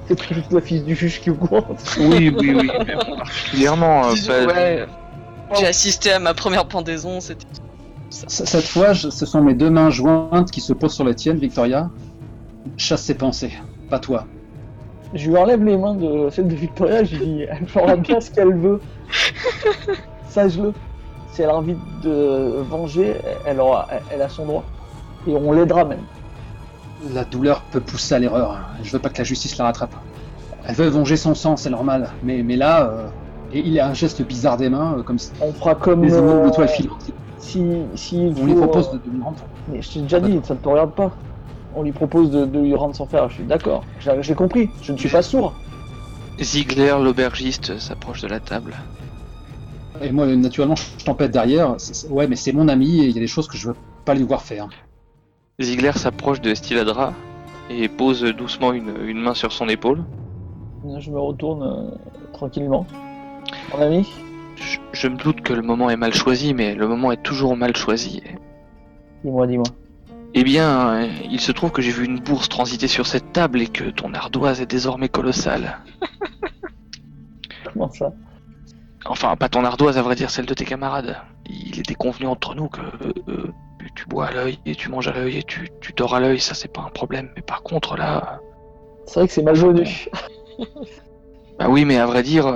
[0.06, 1.64] C'est pas juste la fille du juge qui est au courant.
[1.98, 4.06] Oui, oui, oui, mais particulièrement.
[4.06, 4.86] euh, Disons, pas- ouais.
[5.54, 7.46] J'ai assisté à ma première pendaison, c'était.
[8.10, 11.38] Cette fois, je- ce sont mes deux mains jointes qui se posent sur la tienne,
[11.38, 11.90] Victoria.
[12.76, 13.52] Chasse ses pensées,
[13.90, 14.24] pas toi.
[15.14, 18.20] Je lui enlève les mains de celle de Victoria, je lui dis, elle fera bien
[18.20, 18.80] ce qu'elle veut.
[20.28, 20.72] Sache-le.
[21.32, 23.14] Si elle a envie de venger,
[23.46, 24.64] elle, aura, elle a son droit.
[25.26, 26.00] Et on l'aidera même.
[27.14, 28.58] La douleur peut pousser à l'erreur.
[28.82, 29.94] Je veux pas que la justice la rattrape.
[30.66, 32.10] Elle veut venger son sang, c'est normal.
[32.22, 33.06] Mais, mais là, euh,
[33.52, 36.02] et il a un geste bizarre des mains, euh, comme si On fera comme.
[36.04, 37.10] les euh, de toile filante.
[37.38, 37.64] Si,
[37.94, 39.38] si il On lui propose de, de lui rendre.
[39.68, 41.12] Mais je t'ai déjà dit, ça ne te regarde pas.
[41.74, 43.28] On lui propose de, de lui rendre son frère.
[43.28, 43.84] Je suis d'accord.
[44.20, 44.70] J'ai compris.
[44.82, 45.52] Je ne suis pas sourd.
[46.40, 48.74] Ziegler, l'aubergiste, s'approche de la table.
[50.00, 51.76] Et moi, naturellement, je tempête derrière.
[52.10, 54.14] Ouais, mais c'est mon ami et il y a des choses que je veux pas
[54.14, 54.68] lui voir faire.
[55.60, 57.12] Ziegler s'approche de Stiladra
[57.68, 60.04] et pose doucement une, une main sur son épaule.
[60.98, 61.90] Je me retourne euh,
[62.32, 62.86] tranquillement.
[63.72, 64.08] Mon ami,
[64.60, 67.56] Je, je me doute que le moment est mal choisi, mais le moment est toujours
[67.56, 68.22] mal choisi.
[69.24, 69.66] dis-moi, dis-moi.
[70.34, 73.60] Eh bien, euh, il se trouve que j'ai vu une bourse transiter sur cette table
[73.62, 75.78] et que ton ardoise est désormais colossale.
[77.72, 78.12] Comment ça
[79.06, 81.16] Enfin, pas ton ardoise, à vrai dire, celle de tes camarades.
[81.48, 83.52] Il était convenu entre nous que euh, euh,
[83.94, 86.40] tu- bois à l'œil et tu manges à l'œil et tu, tu dors à l'œil,
[86.40, 87.30] ça c'est pas un problème.
[87.36, 88.40] Mais par contre, là.
[89.06, 89.86] C'est vrai que c'est malvenu.
[91.58, 92.46] Bah oui, mais à vrai dire,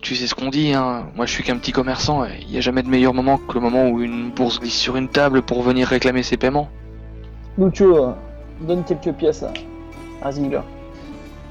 [0.00, 1.06] tu sais ce qu'on dit, hein.
[1.16, 3.54] Moi je suis qu'un petit commerçant et il n'y a jamais de meilleur moment que
[3.54, 6.68] le moment où une bourse glisse sur une table pour venir réclamer ses paiements.
[7.58, 8.10] Lucio,
[8.60, 9.52] donne quelques pièces à,
[10.22, 10.60] à Ziegler.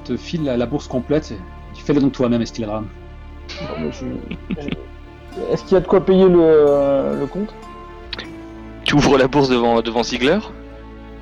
[0.04, 1.34] Te file la, la bourse complète.
[1.74, 2.80] Tu fais-le donc toi-même, Estilra.
[2.80, 2.86] Bon,
[3.80, 7.52] mais je- je- Est-ce qu'il y a de quoi payer le, le compte?
[8.84, 10.38] Tu ouvres la bourse devant, devant Ziegler,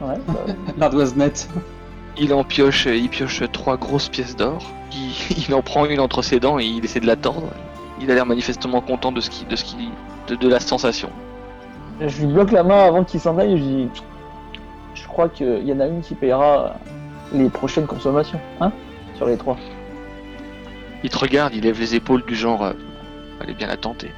[0.01, 0.15] Ouais.
[0.29, 0.35] bah,
[0.79, 1.49] L'ardoise nette.
[2.19, 4.63] Il en pioche, il pioche trois grosses pièces d'or,
[4.93, 5.13] il,
[5.49, 7.49] il en prend une entre ses dents et il essaie de la tordre.
[8.01, 9.89] Il a l'air manifestement content de ce qui, de ce qui,
[10.29, 11.11] de, de la sensation.
[12.01, 13.89] je lui bloque la main avant qu'il s'en aille et je dis
[14.95, 16.75] Je crois qu'il y en a une qui payera
[17.33, 18.73] les prochaines consommations, hein
[19.17, 19.57] Sur les trois.
[21.03, 22.65] Il te regarde, il lève les épaules du genre.
[22.65, 22.73] euh,
[23.41, 24.11] Allez bien la tenter.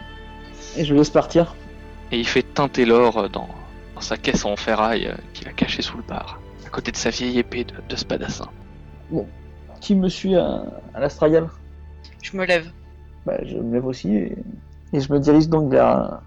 [0.76, 1.54] Et je le laisse partir.
[2.12, 3.48] Et il fait teinter l'or dans,
[3.94, 6.96] dans sa caisse en ferraille euh, qu'il a cachée sous le bar, à côté de
[6.96, 8.48] sa vieille épée de, de spadassin.
[9.80, 10.64] Qui me suit à,
[10.94, 11.48] à l'astragale?
[12.22, 12.70] Je me lève.
[13.24, 14.36] bah, Je me lève aussi et,
[14.92, 16.20] et je me dirige donc vers,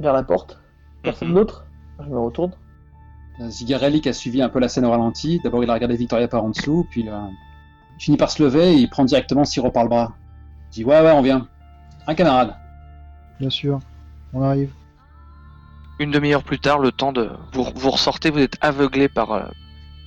[0.00, 0.60] vers la porte.
[1.02, 1.34] Personne Mhm.
[1.34, 1.66] d'autre?
[2.00, 2.52] Je me retourne.
[3.40, 5.40] Euh, Zigarelli qui a suivi un peu la scène au ralenti.
[5.42, 7.12] D'abord, il a regardé Victoria par en dessous, puis euh,
[7.98, 10.14] il finit par se lever et il prend directement Siro par le bras.
[10.72, 11.48] Il dit Ouais, ouais, on vient.
[12.06, 12.54] Un camarade.
[13.40, 13.78] Bien sûr,
[14.32, 14.70] on arrive.
[15.98, 17.30] Une demi-heure plus tard, le temps de.
[17.52, 19.42] Vous, vous ressortez, vous êtes aveuglé par, euh,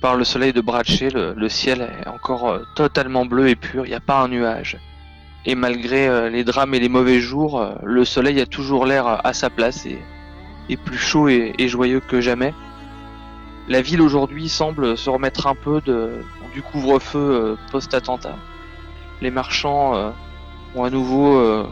[0.00, 1.10] par le soleil de Bratché.
[1.10, 4.78] Le, ciel est encore euh, totalement bleu et pur, il n'y a pas un nuage.
[5.46, 9.24] Et malgré euh, les drames et les mauvais jours, euh, le soleil a toujours l'air
[9.24, 9.98] à sa place et,
[10.68, 12.54] et plus chaud et, joyeux que jamais.
[13.68, 18.36] La ville aujourd'hui semble se remettre un peu du couvre-feu post-attentat.
[19.20, 20.12] Les marchands
[20.74, 21.68] ont à nouveau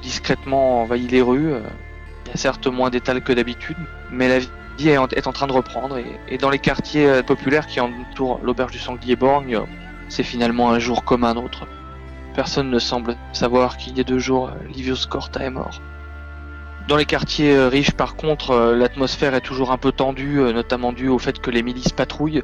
[0.00, 1.50] discrètement envahi les rues.
[1.50, 3.76] il y a certes moins d'étals que d'habitude,
[4.12, 4.46] mais la
[4.88, 5.98] est en, train de reprendre.
[6.28, 9.64] Et, dans les quartiers euh, populaires qui entourent l'auberge du Sanglier Borgne, euh,
[10.08, 11.66] c'est finalement un jour comme un autre.
[12.34, 15.80] Personne ne semble savoir qu'il y a deux jours, euh, Livius Corta est mort.
[16.88, 21.18] Dans les quartiers riches, par contre, l'atmosphère est toujours un peu tendue, notamment due au
[21.18, 22.42] fait que les milices patrouillent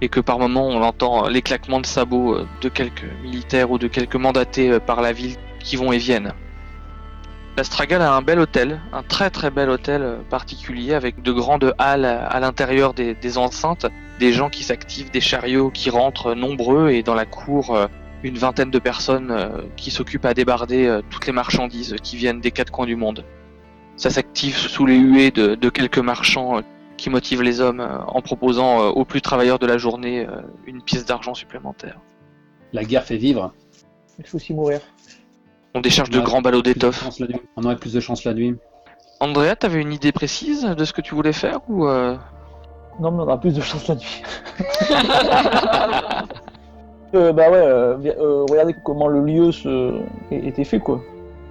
[0.00, 3.88] et que par moments on entend les claquements de sabots de quelques militaires ou de
[3.88, 6.32] quelques mandatés par la ville qui vont et viennent.
[7.54, 11.74] L'Astragal a un bel hôtel, un très très bel hôtel euh, particulier avec de grandes
[11.76, 13.86] halles à l'intérieur des, des enceintes,
[14.18, 17.88] des gens qui s'activent, des chariots qui rentrent euh, nombreux et dans la cour euh,
[18.22, 19.36] une vingtaine de personnes
[19.74, 23.24] qui s'occupent à débarder toutes les marchandises qui viennent des quatre coins du monde.
[23.96, 26.62] Ça s'active sous les huées de, de quelques marchands
[26.96, 30.24] qui motivent les hommes en proposant aux plus travailleurs de la journée
[30.68, 31.98] une pièce d'argent supplémentaire.
[32.72, 33.52] La guerre fait vivre.
[34.20, 34.80] Il faut aussi mourir.
[35.74, 37.08] On décharge de grands ballots d'étoffe.
[37.56, 38.56] On aurait plus de chance la nuit.
[39.20, 42.16] Andrea, t'avais une idée précise de ce que tu voulais faire ou euh,
[43.00, 44.22] Non, mais on aura plus de chance la nuit.
[47.14, 50.00] Euh, bah ouais, euh, euh, regardez comment le lieu se...
[50.30, 51.02] était fait, quoi.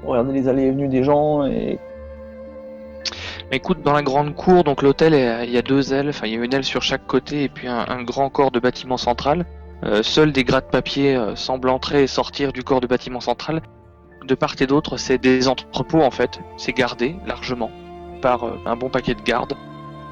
[0.03, 1.77] Regardez les allées et venues des gens et
[3.51, 6.33] Mais Écoute, dans la grande cour, donc l'hôtel, il y a deux ailes, enfin il
[6.33, 8.97] y a une aile sur chaque côté et puis un, un grand corps de bâtiment
[8.97, 9.45] central.
[9.83, 13.61] Euh, seuls des gratte-papier euh, semblent entrer et sortir du corps de bâtiment central.
[14.23, 16.39] De part et d'autre, c'est des entrepôts en fait.
[16.57, 17.71] C'est gardé largement
[18.21, 19.55] par euh, un bon paquet de gardes.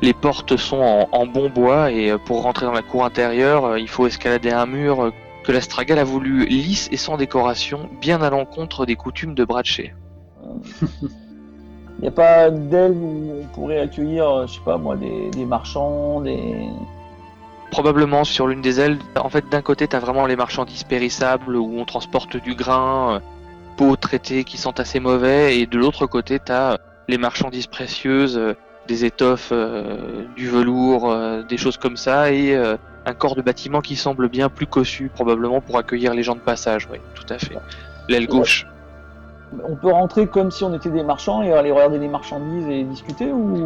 [0.01, 3.65] Les portes sont en, en bon bois et euh, pour rentrer dans la cour intérieure,
[3.65, 5.11] euh, il faut escalader un mur
[5.43, 9.93] que l'Astragal a voulu lisse et sans décoration, bien à l'encontre des coutumes de Bratché.
[10.63, 15.45] il n'y a pas d'aile où on pourrait accueillir, je sais pas moi, des, des
[15.45, 16.67] marchands, des...
[17.71, 18.97] probablement sur l'une des ailes.
[19.15, 23.21] En fait, d'un côté, t'as vraiment les marchandises périssables où on transporte du grain,
[23.79, 26.77] pots traités qui sont assez mauvais, et de l'autre côté, t'as euh,
[27.07, 28.53] les marchandises précieuses, euh,
[28.89, 31.15] des étoffes, euh, du velours,
[31.47, 32.55] des choses comme ça, et
[33.05, 36.41] un corps de bâtiment qui semble bien plus cossu, probablement pour accueillir les gens de
[36.41, 36.89] passage.
[36.91, 37.55] Oui, tout à fait.
[38.09, 38.65] L'aile gauche.
[39.63, 42.83] On peut rentrer comme si on était des marchands et aller regarder les marchandises et
[42.83, 43.65] discuter ou...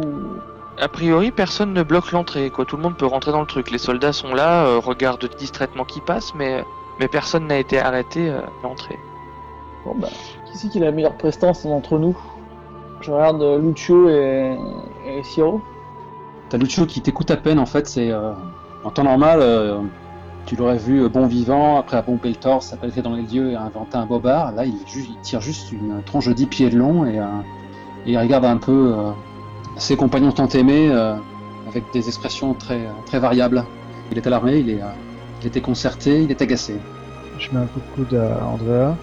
[0.78, 2.50] A priori, personne ne bloque l'entrée.
[2.50, 3.70] Quoi, tout le monde peut rentrer dans le truc.
[3.70, 6.62] Les soldats sont là, euh, regardent distraitement qui passe, mais
[7.00, 8.98] mais personne n'a été arrêté euh, à l'entrée.
[9.84, 10.08] Bon bah,
[10.46, 12.16] qui c'est qui a la meilleure prestance d'entre nous?
[13.00, 14.56] Je regarde euh, Lucio et,
[15.06, 15.60] et Siro.
[16.48, 17.86] T'as Lucio qui t'écoute à peine en fait.
[17.86, 18.32] C'est euh,
[18.84, 19.78] en temps normal, euh,
[20.46, 23.56] tu l'aurais vu bon vivant après avoir pompé le torse, s'appellerait dans les lieux et
[23.56, 24.52] inventer un bobard.
[24.52, 24.74] Là, il,
[25.22, 27.24] tire juste une tranche de 10 pieds de long et, euh,
[28.06, 29.10] et il regarde un peu euh,
[29.76, 31.14] ses compagnons tant aimés euh,
[31.68, 33.64] avec des expressions très très variables.
[34.10, 34.86] Il est alarmé, il est euh,
[35.40, 36.76] il était concerté, il est agacé.
[37.38, 38.94] Je mets un coup de coude à Andrea.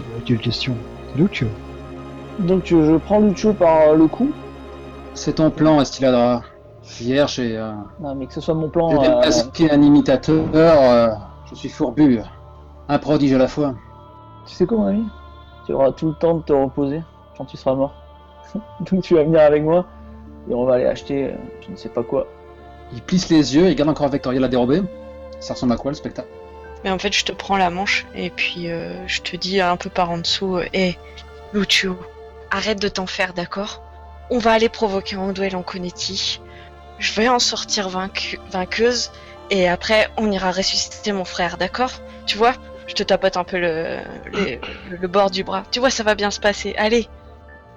[0.00, 0.74] Euh, quelle question
[1.12, 1.46] C'est Lucio.
[2.40, 4.30] Donc euh, je prends Lucio par le cou.
[5.14, 6.42] C'est ton plan, Estiladra.
[7.00, 8.88] Hier, j'ai euh, Non mais que ce soit mon plan.
[8.90, 10.44] j'ai euh, démasqué un imitateur.
[10.54, 11.08] euh,
[11.50, 12.20] je suis fourbu,
[12.88, 13.74] un prodige à la fois.
[14.46, 15.04] Tu sais quoi mon ami?
[15.66, 17.02] Tu auras tout le temps de te reposer
[17.36, 17.94] quand tu seras mort.
[18.90, 19.84] Donc tu vas venir avec moi
[20.48, 21.36] et on va aller acheter euh,
[21.66, 22.26] je ne sais pas quoi.
[22.94, 24.82] Il plisse les yeux, il garde encore Victoria la dérobée.
[25.40, 26.28] Ça ressemble à quoi le spectacle?
[26.84, 29.76] Mais en fait, je te prends la manche et puis euh, je te dis un
[29.76, 30.96] peu par en dessous Hé,
[31.52, 31.98] Lucio,
[32.50, 33.82] arrête de t'en faire, d'accord?
[34.30, 36.40] On va aller provoquer un duel en Conetti.
[36.98, 39.10] Je vais en sortir vaincu- vainqueuse
[39.50, 41.92] et après, on ira ressusciter mon frère, d'accord?
[42.26, 42.54] Tu vois?
[42.86, 43.98] Je te tapote un peu le,
[44.90, 45.64] le bord du bras.
[45.70, 46.74] Tu vois, ça va bien se passer.
[46.78, 47.08] Allez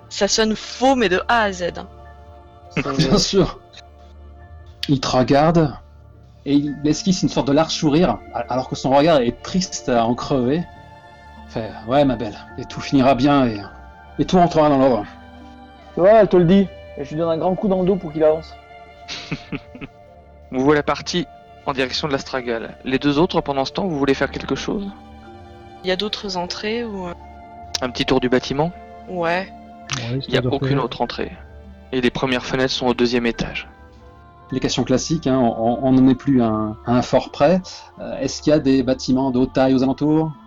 [0.10, 1.64] Ça sonne faux, mais de A à Z.
[1.78, 1.88] hein.
[2.97, 3.60] Bien sûr.
[4.88, 5.74] Il te regarde,
[6.46, 8.18] et il esquisse une sorte de large sourire,
[8.50, 10.64] alors que son regard est triste à en crever.
[11.50, 13.62] Fait, ouais, ma belle, et tout finira bien, et,
[14.20, 15.06] et tout rentrera dans l'ordre.
[15.94, 16.68] Tu vois, elle te le dit.
[16.98, 18.54] Et je lui donne un grand coup dans le dos pour qu'il avance.
[20.52, 21.26] Vous voilà parti
[21.66, 22.76] en direction de l'Astragal.
[22.84, 24.89] Les deux autres, pendant ce temps, vous voulez faire quelque chose?
[25.84, 27.08] Il y a d'autres entrées ou.
[27.08, 27.14] euh,
[27.82, 28.72] Un petit tour du bâtiment?
[29.10, 29.52] Ouais.
[30.28, 31.32] Il n'y a aucune autre entrée.
[31.92, 33.68] Et les premières fenêtres sont au deuxième étage.
[34.52, 37.62] Les questions classiques, hein, on n'en est plus à un, à un fort près.
[37.99, 40.32] Euh, Est-ce qu'il y a des bâtiments de haute taille aux alentours?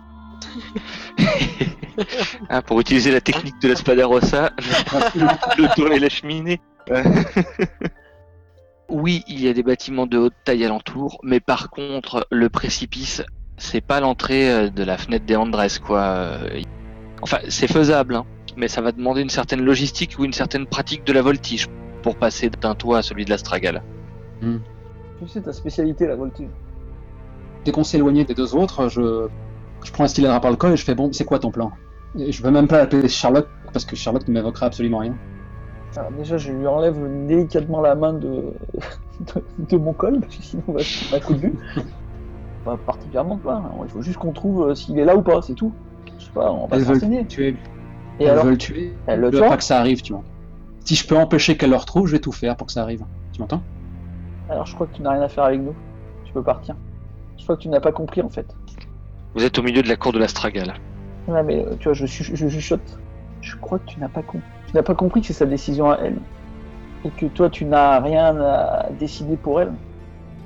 [2.49, 4.51] Ah, pour utiliser la technique de la Spadarossa,
[5.57, 6.59] le tour et la cheminée.
[8.89, 13.23] Oui, il y a des bâtiments de haute taille alentour, mais par contre, le précipice,
[13.57, 16.31] c'est pas l'entrée euh, de la fenêtre des Andrés, quoi.
[17.21, 18.25] Enfin, c'est faisable, hein,
[18.57, 21.67] mais ça va demander une certaine logistique ou une certaine pratique de la voltige
[22.03, 23.81] pour passer d'un toit à celui de l'Astragal.
[25.19, 26.49] Tu sais, ta spécialité, la voltige.
[27.63, 29.27] Dès qu'on s'est éloigné des deux autres, je,
[29.83, 31.71] je prends un stylet par le col et je fais bon, c'est quoi ton plan?
[32.17, 35.15] Et Je veux même pas l'appeler Charlotte parce que Charlotte ne m'évoquera absolument rien.
[35.97, 38.53] Alors déjà, je lui enlève délicatement la main de,
[39.19, 41.53] de, de mon col, parce que sinon on va se coup de vue.
[42.65, 43.61] Pas particulièrement, quoi.
[43.83, 45.71] Il faut juste qu'on trouve euh, s'il est là ou pas, c'est tout.
[46.17, 47.55] Je sais pas, on va se tuer.
[48.19, 48.93] Et Elles alors veulent le tuer.
[49.05, 50.23] Elle le pas que ça arrive, tu vois.
[50.79, 53.03] Si je peux empêcher qu'elle le retrouve, je vais tout faire pour que ça arrive.
[53.33, 53.61] Tu m'entends?
[54.49, 55.75] Alors je crois que tu n'as rien à faire avec nous.
[56.25, 56.75] Tu peux partir.
[57.37, 58.55] Je crois que tu n'as pas compris en fait.
[59.33, 60.73] Vous êtes au milieu de la cour de l'Astragal.
[61.27, 62.99] Ouais, mais euh, tu vois, je, chu- je chuchote.
[63.41, 64.47] Je crois que tu n'as pas compris.
[64.67, 66.17] Tu n'as pas compris que c'est sa décision à elle.
[67.03, 69.73] Et que toi, tu n'as rien à décider pour elle.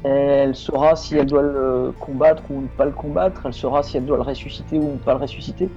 [0.04, 3.42] Elle saura si elle doit le combattre ou ne pas le combattre.
[3.46, 5.70] Elle saura si elle doit le ressusciter ou ne pas le ressusciter.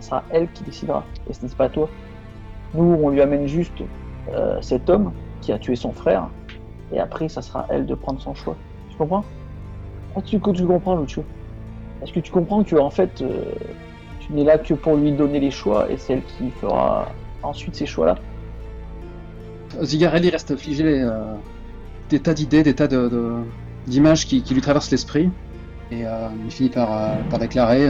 [0.00, 1.04] Ce sera elle qui décidera.
[1.28, 1.88] Et ce n'est pas toi?
[2.74, 3.82] Nous, on lui amène juste
[4.32, 6.28] euh, cet homme qui a tué son frère.
[6.92, 8.56] Et après, ça sera elle de prendre son choix.
[8.90, 9.24] Tu comprends?
[10.16, 11.24] Est-ce que tu comprends, Lucio
[12.02, 13.44] Est-ce que tu comprends que, en fait, euh,
[14.20, 17.12] tu n'es là que pour lui donner les choix et c'est elle qui fera
[17.42, 18.16] ensuite ces choix-là
[19.80, 21.34] Zigarelli reste figé euh,
[22.08, 22.88] des tas d'idées, des tas
[23.86, 25.30] d'images qui, lui traversent l'esprit.
[25.92, 27.88] Et euh, il finit par, déclarer,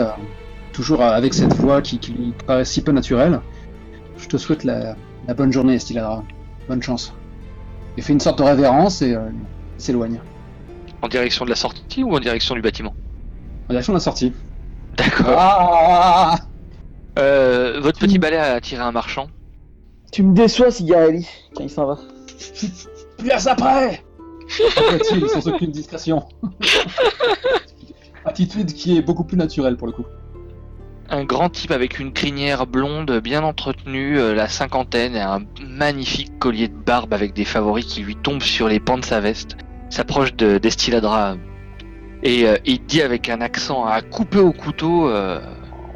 [0.72, 3.40] toujours avec cette voix qui, qui lui paraît si peu naturelle,
[4.18, 4.94] Je te souhaite la,
[5.26, 6.22] la bonne journée, Estiladra.
[6.68, 7.14] Bonne chance.
[8.00, 9.28] Il fait une sorte de révérence et euh,
[9.76, 10.22] il s'éloigne.
[11.02, 12.94] En direction de la sortie ou en direction du bâtiment?
[13.68, 14.32] En direction de la sortie.
[14.96, 15.26] D'accord.
[15.28, 16.36] Ah
[17.18, 19.26] Euh, votre petit balai a attiré un marchand.
[20.12, 21.98] Tu me déçois, Cigarelli, quand il s'en va.
[23.18, 24.02] Plus après
[25.28, 26.24] sans aucune discrétion.
[28.24, 30.06] Attitude qui est beaucoup plus naturelle pour le coup.
[31.10, 36.38] Un grand type avec une crinière blonde bien entretenue, euh, la cinquantaine, et un magnifique
[36.38, 39.56] collier de barbe avec des favoris qui lui tombent sur les pans de sa veste,
[39.88, 41.36] s'approche de d'Estiladra
[42.22, 45.40] et euh, il dit avec un accent à couper au couteau euh,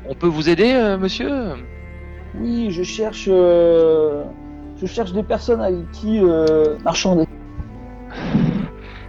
[0.08, 1.30] On peut vous aider, euh, monsieur?
[2.40, 6.20] Oui, je cherche, je cherche des personnes avec qui
[6.82, 7.26] marchander.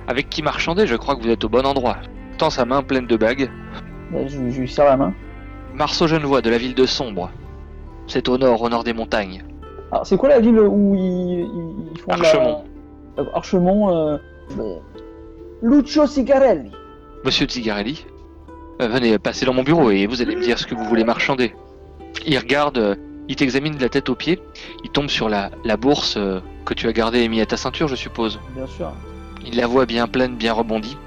[0.07, 0.85] Avec qui marchander?
[0.85, 1.97] Je crois que vous êtes au bon endroit.
[2.37, 3.49] Tend sa main pleine de bagues.
[4.11, 5.13] Là, Je, je lui serre la main.
[5.75, 7.29] Marceau Genevois de la ville de Sombre.
[8.07, 9.43] C'est au nord, au nord des montagnes.
[9.91, 12.63] Alors, c'est quoi la ville où ils, font la- Archemont.
[13.19, 13.95] Euh, Archemont.
[13.95, 14.17] Euh...
[14.59, 14.75] euh,
[15.61, 16.71] Lucio Cigarelli.
[17.23, 18.05] Monsieur Zigarelli,
[18.81, 21.03] euh, venez passer dans mon bureau et vous allez me dire ce que vous voulez
[21.03, 21.55] marchander.
[22.25, 22.95] Il regarde, euh,
[23.27, 24.39] il t'examine de la tête aux pieds,
[24.83, 26.19] il tombe sur la, la bourse
[26.65, 28.39] que tu as gardée et mis à ta ceinture, je suppose.
[28.55, 28.91] Bien sûr.
[29.45, 30.97] Il la voit bien pleine, bien rebondie,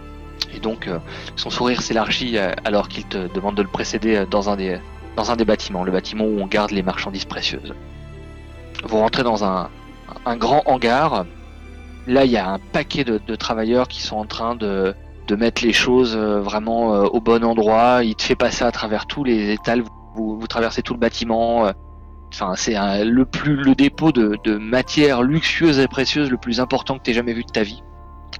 [0.54, 0.98] et donc euh,
[1.36, 4.80] son sourire s'élargit euh, alors qu'il te demande de le précéder euh, dans un, des,
[5.44, 7.74] bâtiments, le bâtiment où on garde les marchandises précieuses.
[8.84, 9.68] Vous rentrez dans un,
[10.36, 11.24] grand hangar.
[12.06, 14.94] Là, il y a un paquet de, travailleurs qui sont en train de,
[15.36, 18.04] mettre les choses vraiment au bon endroit.
[18.04, 19.82] Il te fait passer à travers tous les étals.
[20.14, 21.72] Vous, vous, traversez tout le bâtiment.
[22.54, 22.74] c'est
[23.04, 27.42] le dépôt de, de matières luxueuses et précieuses le plus important que tu jamais vu
[27.42, 27.82] de ta vie.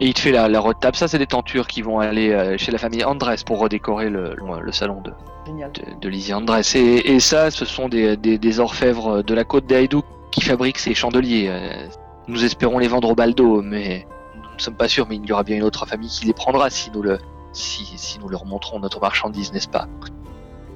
[0.00, 0.62] Et il te fait la, la.
[0.92, 4.34] Ça, c'est des tentures qui vont aller euh, chez la famille Andrés pour redécorer le,
[4.36, 6.62] le, le salon de, de, de Lizzie Andrés.
[6.74, 10.78] Et, et ça, ce sont des, des, des orfèvres de la côte d'Aïdou qui fabriquent
[10.78, 11.46] ces chandeliers.
[11.48, 11.86] Euh,
[12.28, 15.32] Nous espérons les vendre au baldo, mais nous ne sommes pas sûrs, mais il y
[15.32, 17.18] aura bien une autre famille qui les prendra si nous, le,
[17.52, 19.86] si, si nous leur montrons notre marchandise, n'est-ce pas?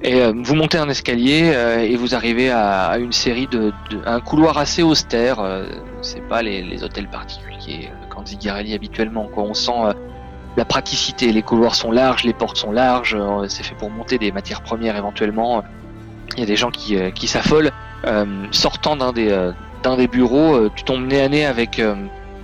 [0.01, 3.71] Et euh, vous montez un escalier euh, et vous arrivez à, à une série de,
[3.89, 5.39] de- un couloir assez austère.
[5.39, 5.65] euh,
[6.01, 7.89] c'est pas les, les hôtels particuliers
[8.23, 9.27] euh, quand Zigarelli habituellement.
[9.27, 9.43] Quoi.
[9.43, 9.93] On sent euh,
[10.57, 11.31] la praticité.
[11.31, 13.15] Les couloirs sont larges, les portes sont larges.
[13.19, 15.63] euh, c'est fait pour monter des matières premières éventuellement.
[16.35, 17.71] Il y a des gens qui, euh, qui s'affolent.
[18.51, 19.51] Sortant d'un des,
[19.81, 21.81] d'un des bureaux, tu tombes nez à nez avec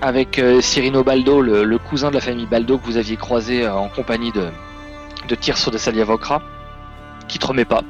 [0.01, 4.32] avec Cyrino Baldo, le, cousin de la famille Baldo que vous aviez croisé en compagnie
[4.32, 4.45] de,
[5.27, 6.41] de Tirso de Saliavocra,
[7.27, 7.82] qui te remet pas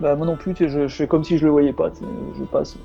[0.00, 1.92] Bah, moi non plus, je, je fais comme si je le voyais pas.
[2.36, 2.76] Je passe.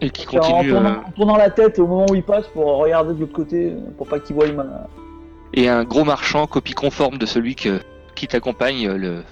[0.00, 0.70] Et qui En, en continue.
[0.70, 3.32] tournant, euh, en tournant la tête au moment où il passe pour regarder de l'autre
[3.32, 4.86] côté, pour pas qu'il voie ma.
[5.54, 7.80] et un gros marchand, copie conforme de celui que,
[8.14, 9.22] qui t'accompagne, euh, le,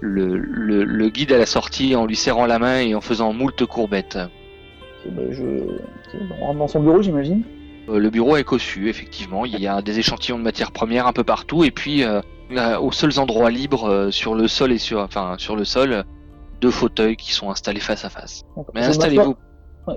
[0.00, 3.32] le, le, le guide à la sortie en lui serrant la main et en faisant
[3.32, 4.18] moult courbettes.
[5.06, 5.44] Et ben, je.
[6.40, 7.42] On rentre dans son bureau, j'imagine.
[7.88, 9.44] Euh, Le bureau est cossu, effectivement.
[9.44, 12.20] Il y a des échantillons de matières premières un peu partout, et puis euh,
[12.80, 16.04] aux seuls endroits libres sur le sol et sur, enfin sur le sol,
[16.60, 18.42] deux fauteuils qui sont installés face à face.
[18.74, 19.34] Mais installez-vous.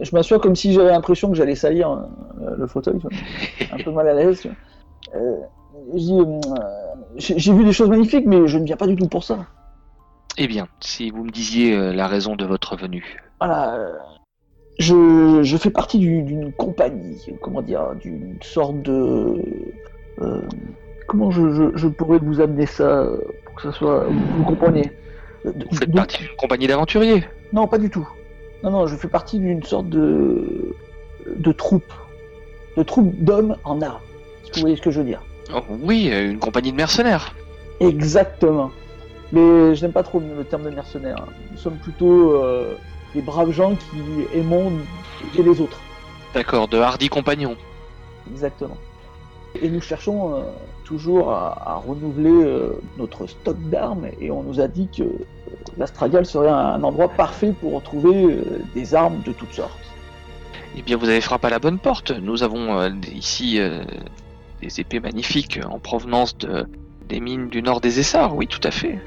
[0.02, 3.78] Je m'assois comme si j'avais l'impression que j'allais salir euh, le fauteuil, tu vois.
[3.78, 4.48] un peu mal à l'aise.
[5.14, 5.38] Euh,
[5.98, 6.40] euh,
[7.18, 9.46] j'ai vu des choses magnifiques, mais je ne viens pas du tout pour ça.
[10.38, 13.22] Eh bien, si vous me disiez la raison de votre venue.
[13.40, 13.80] Voilà.
[14.80, 19.42] Je, je fais partie du- d'une compagnie, comment dire, d'une sorte de.
[20.20, 20.42] euh,
[21.08, 23.08] comment je, je, je pourrais vous amener ça
[23.46, 24.06] pour que ça soit.
[24.06, 24.44] Vous,
[25.46, 27.24] De- Vous faites partie d'une compagnie d'aventuriers.
[27.54, 28.08] Non, pas du tout.
[28.66, 30.76] Non, non, je fais partie d'une sorte de.
[31.28, 31.94] de troupe.
[32.76, 34.02] De troupe d'hommes en armes.
[34.44, 35.22] Si vous voyez ce que je veux dire.
[35.54, 37.36] Oh, oui, euh, une compagnie de mercenaires.
[37.80, 38.72] Exactement.
[39.32, 41.28] Mais je n'aime pas trop le terme de mercenaire.
[41.52, 42.76] Nous sommes plutôt euh,
[43.14, 44.72] des braves gens qui aimons
[45.38, 45.80] et les autres.
[46.34, 47.56] D'accord, de hardis compagnons.
[48.32, 48.78] Exactement.
[49.62, 50.42] Et nous cherchons euh,
[50.86, 55.04] toujours à, à renouveler euh, notre stock d'armes et on nous a dit que
[55.78, 58.42] l'Astragale serait un, endroit parfait pour retrouver euh,
[58.74, 59.78] des armes de toutes sortes.
[60.78, 62.12] Eh bien, vous avez frappé à la bonne porte.
[62.12, 63.84] Nous avons euh, ici euh,
[64.62, 66.66] des épées magnifiques en provenance de,
[67.08, 68.36] des mines du nord des Essarts.
[68.36, 69.00] Oui, tout à fait.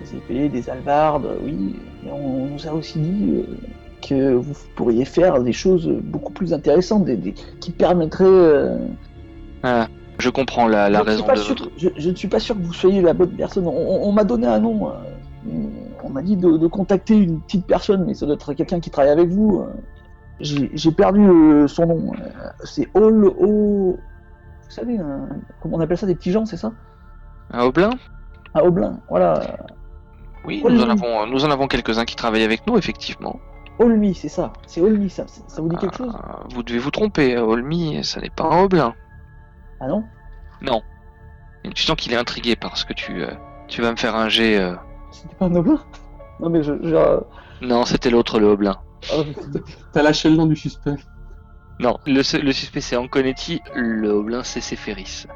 [0.00, 1.76] Des épées, des albardes, oui.
[2.06, 3.44] Et on nous a aussi dit
[4.06, 8.24] que vous pourriez faire des choses beaucoup plus intéressantes, des, des- qui permettraient...
[8.26, 8.78] euh,
[9.62, 9.88] Ah,
[10.18, 11.70] je comprends la, la je raison de sûr- votre.
[11.76, 13.66] je, je ne suis pas sûr que vous soyez la bonne personne.
[13.66, 14.88] On, on- on m'a donné un nom.
[15.46, 15.50] Euh,
[16.02, 18.90] on m'a dit de, de contacter une petite personne, mais ça doit être quelqu'un qui
[18.90, 19.60] travaille avec vous.
[19.60, 19.72] euh.
[20.40, 22.12] J'ai perdu euh, son nom.
[22.14, 23.96] euh, C'est Hall O.
[24.62, 25.28] Vous savez, un-
[25.62, 26.72] comment on appelle ça Des petits gens, c'est ça?
[27.52, 27.90] Un Oblin?
[28.54, 28.98] Un Oblin.
[29.08, 29.40] Voilà.
[30.44, 33.38] Oui, nous en avons, nous en avons quelques-uns qui travaillent avec nous, effectivement.
[33.78, 34.52] Olmi, c'est ça.
[34.66, 35.24] C'est Olmi, ça.
[35.26, 36.12] Ça vous dit quelque chose?
[36.16, 38.94] Ah, vous devez vous tromper, Olmi, ça n'est pas un Oblin.
[39.80, 40.04] Ah non?
[40.62, 40.82] Non.
[41.74, 43.30] Tu sens qu'il est intrigué parce que tu, euh,
[43.68, 44.58] tu vas me faire un jet.
[44.58, 44.74] euh,
[45.14, 45.78] C'était pas un Oblin
[46.40, 46.72] Non, mais je.
[46.82, 47.20] je- euh,
[47.62, 48.76] Non, c'était l'autre, le Oblin.
[49.14, 49.22] oh,
[49.92, 50.96] T'as lâché le nom du suspect.
[51.80, 55.26] Non, le, le suspect c'est Anconetti, le Oblin c'est Céphéris.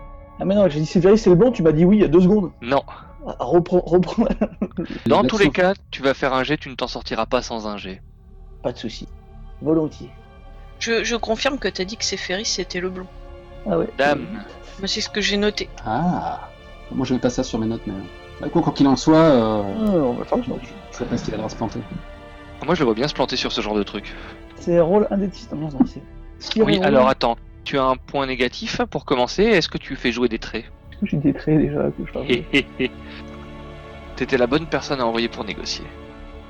[0.41, 1.51] Ah, mais non, j'ai dit vrai, c'est le bon.
[1.51, 2.53] Tu m'as dit oui il y a deux secondes.
[2.63, 2.83] Non,
[3.27, 4.27] Ah, Reprends, reprends.
[5.07, 7.67] dans tous les cas, tu vas faire un jet, tu ne t'en sortiras pas sans
[7.67, 8.03] un jet.
[8.63, 9.09] Pas de souci.
[9.63, 10.11] Volontiers.
[10.79, 13.07] Je, je confirme que t'as dit que c'est Ferris, c'était le blond.
[13.69, 13.89] Ah ouais.
[13.99, 14.27] Dame,
[14.81, 15.69] Mais c'est ce que j'ai noté.
[15.85, 16.49] Ah
[16.93, 17.95] Moi j'avais pas ça sur mes notes, mais.
[18.41, 21.25] Bah, quoi, quoi qu'il en soit, euh, Ah, on va faire je sais pas ce
[21.25, 21.81] qu'il va se planter.
[22.65, 24.15] moi je le vois bien se planter sur ce genre de truc.
[24.57, 25.49] C'est rôle indécis.
[25.55, 26.63] Non, non, c'est.
[26.63, 30.29] Oui, alors attends, tu as un point négatif pour commencer, est-ce que tu fais jouer
[30.29, 30.65] des traits?
[31.03, 32.27] J'ai des traits déjà que je parle.
[34.17, 35.85] T'étais la bonne personne à envoyer pour négocier.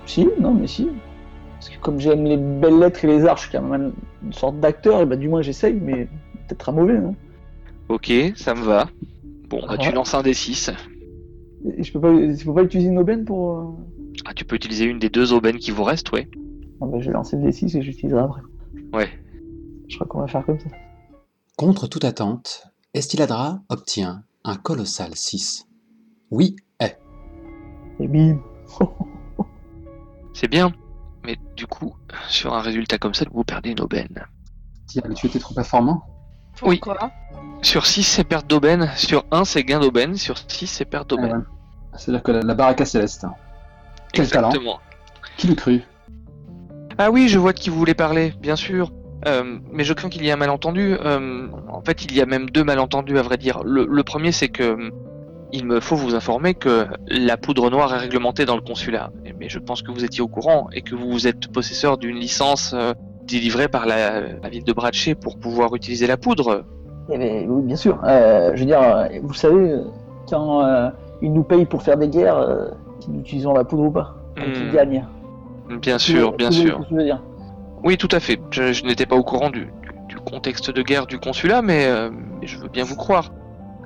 [0.06, 0.88] Si, non, mais si.
[1.54, 3.92] Parce que comme j'aime les belles lettres et les arches, je suis quand même
[4.24, 6.04] une sorte d'acteur, et bah du moins j'essaye, mais
[6.46, 6.96] peut-être un mauvais.
[6.96, 7.14] Hein.
[7.88, 8.88] Ok, ça me va.
[9.50, 9.92] Bon, bah, tu Ah.
[9.92, 10.72] lances un D6.
[11.64, 13.58] Et je peux pas, je peux pas utiliser une aubaine pour.
[13.58, 13.64] euh,
[14.24, 16.28] Ah, tu peux utiliser une des deux aubaines qui vous restent, ouais.
[16.80, 18.42] Ah bah, je vais lancer le D6 et j'utiliserai après.
[18.92, 19.08] Ouais.
[19.88, 20.68] Je crois qu'on va faire comme ça.
[21.56, 25.66] Contre toute attente, Estiladra obtient un colossal 6.
[26.30, 26.98] Oui, est.
[28.00, 28.38] Et bim
[30.34, 30.72] C'est bien.
[31.24, 31.94] Mais du coup,
[32.28, 34.24] sur un résultat comme ça, vous perdez une aubaine.
[34.86, 36.02] Tiens, mais tu étais trop performant.
[36.62, 36.80] Oui.
[37.62, 38.90] Sur 6, c'est perte d'aubaine.
[38.96, 40.16] Sur 1, c'est gain d'aubaine.
[40.16, 41.32] Sur 6, c'est perte d'aubaine.
[41.32, 41.98] Ah ouais.
[41.98, 43.26] C'est-à-dire que la, la barre à céleste.
[44.12, 44.48] Quel talent.
[44.48, 44.80] Exactement.
[45.36, 45.82] Qui l'eût cru
[46.96, 48.92] Ah oui, je vois de qui vous voulez parler, bien sûr.
[49.26, 50.94] Euh, mais je crains qu'il y ait un malentendu.
[50.94, 53.62] Euh, en fait, il y a même deux malentendus, à vrai dire.
[53.64, 54.90] Le, le premier, c'est que euh,
[55.52, 59.10] il me faut vous informer que la poudre noire est réglementée dans le consulat.
[59.38, 62.74] Mais je pense que vous étiez au courant et que vous êtes possesseur d'une licence
[63.28, 66.64] délivrée par la, la ville de Bratché pour pouvoir utiliser la poudre.
[67.10, 67.98] Eh ben, oui, bien sûr.
[68.04, 69.76] Euh, je veux dire, euh, vous savez,
[70.28, 70.90] quand euh,
[71.22, 72.68] ils nous payent pour faire des guerres, euh,
[73.00, 75.04] si nous utilisons la poudre ou pas, ils Hmm, gagnent.
[75.80, 76.80] bien sûr, bien sûr.
[76.90, 77.22] Veux dire?
[77.84, 78.38] Oui, tout à fait.
[78.50, 79.68] Je, je n'étais pas au courant du,
[80.24, 81.88] contexte de guerre du consulat, mais,
[82.42, 83.32] je veux bien vous croire.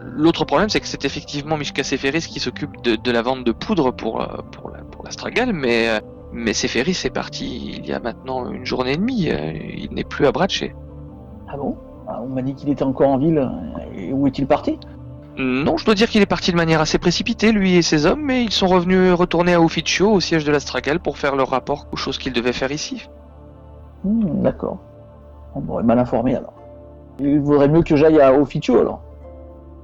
[0.04, 3.52] L'autre problème, c'est que c'est effectivement Mishka Seferis qui s'occupe de, de la vente de
[3.52, 5.88] poudre pour, euh, pour, la, pour l'Astragale, mais,
[6.32, 9.28] mais Seferis est parti il y a maintenant une journée et demie.
[9.30, 10.74] euh, il n'est plus à Bratché.
[11.48, 11.76] Ah bon?
[12.08, 13.48] Ah on m'a dit qu'il était encore en ville.
[13.96, 14.78] Et où est-il parti?
[15.38, 18.20] Non, je dois dire qu'il est parti de manière assez précipitée, lui et ses hommes,
[18.22, 21.86] mais ils sont revenus retourner à Ufficio, au siège de l'Astragal, pour faire leur rapport
[21.90, 23.08] aux choses qu'ils devaient faire ici.
[24.04, 24.78] Hmm, D'accord.
[25.54, 26.52] On m'aurait mal informé alors.
[27.18, 29.00] Il vaudrait mieux que j'aille à Officio alors.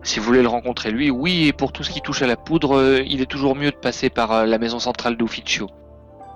[0.02, 2.36] Si vous voulez le rencontrer, lui, oui, et pour tout ce qui touche à la
[2.36, 5.68] poudre, euh, il est toujours mieux de passer par euh, la maison centrale d'Ufficio.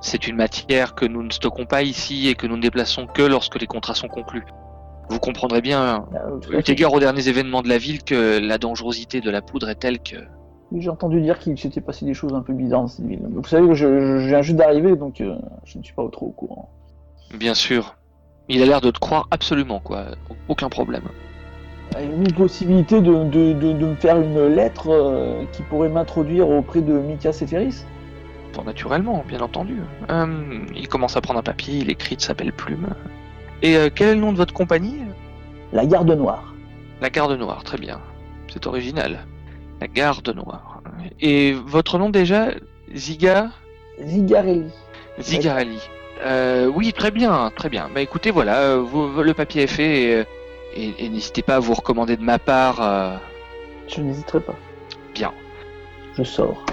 [0.03, 3.23] C'est une matière que nous ne stockons pas ici et que nous ne déplaçons que
[3.23, 4.45] lorsque les contrats sont conclus.
[5.09, 6.07] Vous comprendrez bien,
[6.51, 6.73] eu à fait.
[6.73, 10.01] égard aux derniers événements de la ville, que la dangerosité de la poudre est telle
[10.01, 10.17] que...
[10.77, 13.21] J'ai entendu dire qu'il s'était passé des choses un peu bizarres dans cette ville.
[13.31, 16.31] Vous savez que je, viens juste d'arriver, donc euh, je ne suis pas trop au
[16.31, 16.71] courant.
[17.39, 17.95] Bien sûr.
[18.49, 20.07] Il a l'air de te croire absolument, quoi.
[20.49, 21.05] Aucun problème.
[21.95, 26.49] Avez-vous une possibilité de, de, de, de me faire une lettre euh, qui pourrait m'introduire
[26.49, 27.85] auprès de Mika Seferis?
[28.55, 29.79] Bon, naturellement, bien entendu.
[30.11, 32.89] Euh, il commence à prendre un papier, il écrit de sa belle plume.
[33.63, 34.99] Et euh, quel est le nom de votre compagnie?
[35.73, 36.53] La garde noire.
[37.01, 37.99] La Garde Noire, très bien.
[38.53, 39.27] C'est original.
[39.81, 40.81] La Garde Noire.
[41.21, 42.49] Et votre nom déjà
[42.95, 43.51] Ziga?
[44.01, 44.71] Zigarelli.
[45.19, 45.79] Zigarelli.
[46.25, 47.89] Euh, oui, très bien, très bien.
[47.93, 50.25] Bah écoutez, voilà, vous- le papier est fait et,
[50.77, 53.19] et- et n'hésitez pas à vous recommander de ma part.
[53.89, 54.55] Je n'hésiterai pas.
[55.15, 55.33] Bien.
[56.17, 56.65] Je sors.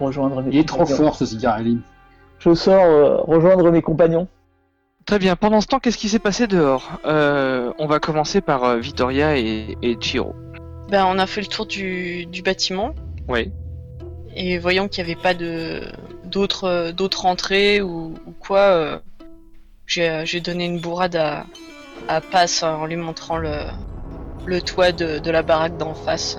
[0.00, 1.78] Rejoindre mes Il est trop fort ce Zigarelli.
[2.38, 4.26] Je sors euh, rejoindre mes compagnons.
[5.06, 5.36] Très bien.
[5.36, 6.90] Pendant ce temps, qu'est-ce qui s'est passé dehors?
[7.04, 10.34] Euh, On va commencer par euh, Vittoria et, et Chiro.
[10.88, 12.94] Ben, on a fait le tour du, du bâtiment
[13.28, 13.52] Oui.
[14.34, 15.82] et voyant qu'il n'y avait pas de
[16.24, 18.98] d'autres euh, d'autres entrées ou, ou quoi, euh,
[19.86, 21.44] j'ai j'ai donné une bourrade à,
[22.08, 23.52] à Passe en lui montrant le,
[24.46, 26.38] le toit de, de la baraque d'en face.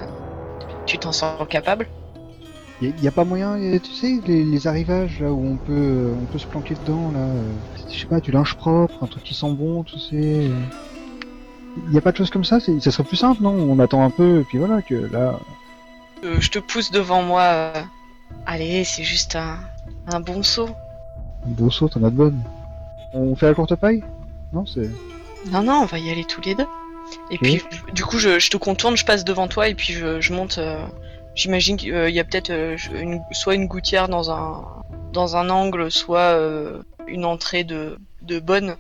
[0.86, 1.88] Tu t'en sens capable?
[2.82, 6.16] Il n'y a, pas moyen, a- tu sais, les, les arrivages là où on peut,
[6.20, 7.20] on peut se planquer dedans là.
[7.20, 7.54] euh,
[7.92, 10.50] je sais pas, du linge propre, un truc qui sent bon, tu sais.
[11.86, 13.52] Il n'y a pas de choses comme ça, ça serait plus simple, non?
[13.52, 15.40] On attend un peu et puis voilà que là.
[16.24, 17.42] Euh, Je te pousse devant moi.
[17.44, 17.82] euh,
[18.46, 19.60] Allez, c'est juste un,
[20.08, 20.70] un bon saut.
[21.46, 22.42] Un beau saut, t'en as de bonnes.
[23.14, 24.04] On fait la courte paille?
[24.54, 24.90] Non, c'est.
[25.52, 26.66] Non, non, on va y aller tous les deux.
[27.30, 27.62] Et puis,
[27.94, 30.60] du coup, je, je te contourne, je passe devant toi et puis je, je monte.
[31.32, 34.64] Euh, J'imagine qu'il y a peut-être euh, une- soit une gouttière dans un,
[35.14, 38.76] dans un angle, soit euh, une entrée de, de bonne.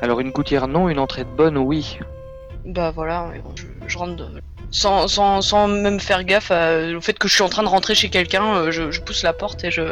[0.00, 1.98] Alors une gouttière non, une entrée de bonne oui.
[2.64, 7.18] Bah voilà, je, je rentre de- sans, sans, sans même faire gaffe à- au fait
[7.18, 9.64] que je suis en train de rentrer chez quelqu'un, euh, je, je pousse la porte
[9.64, 9.82] et je,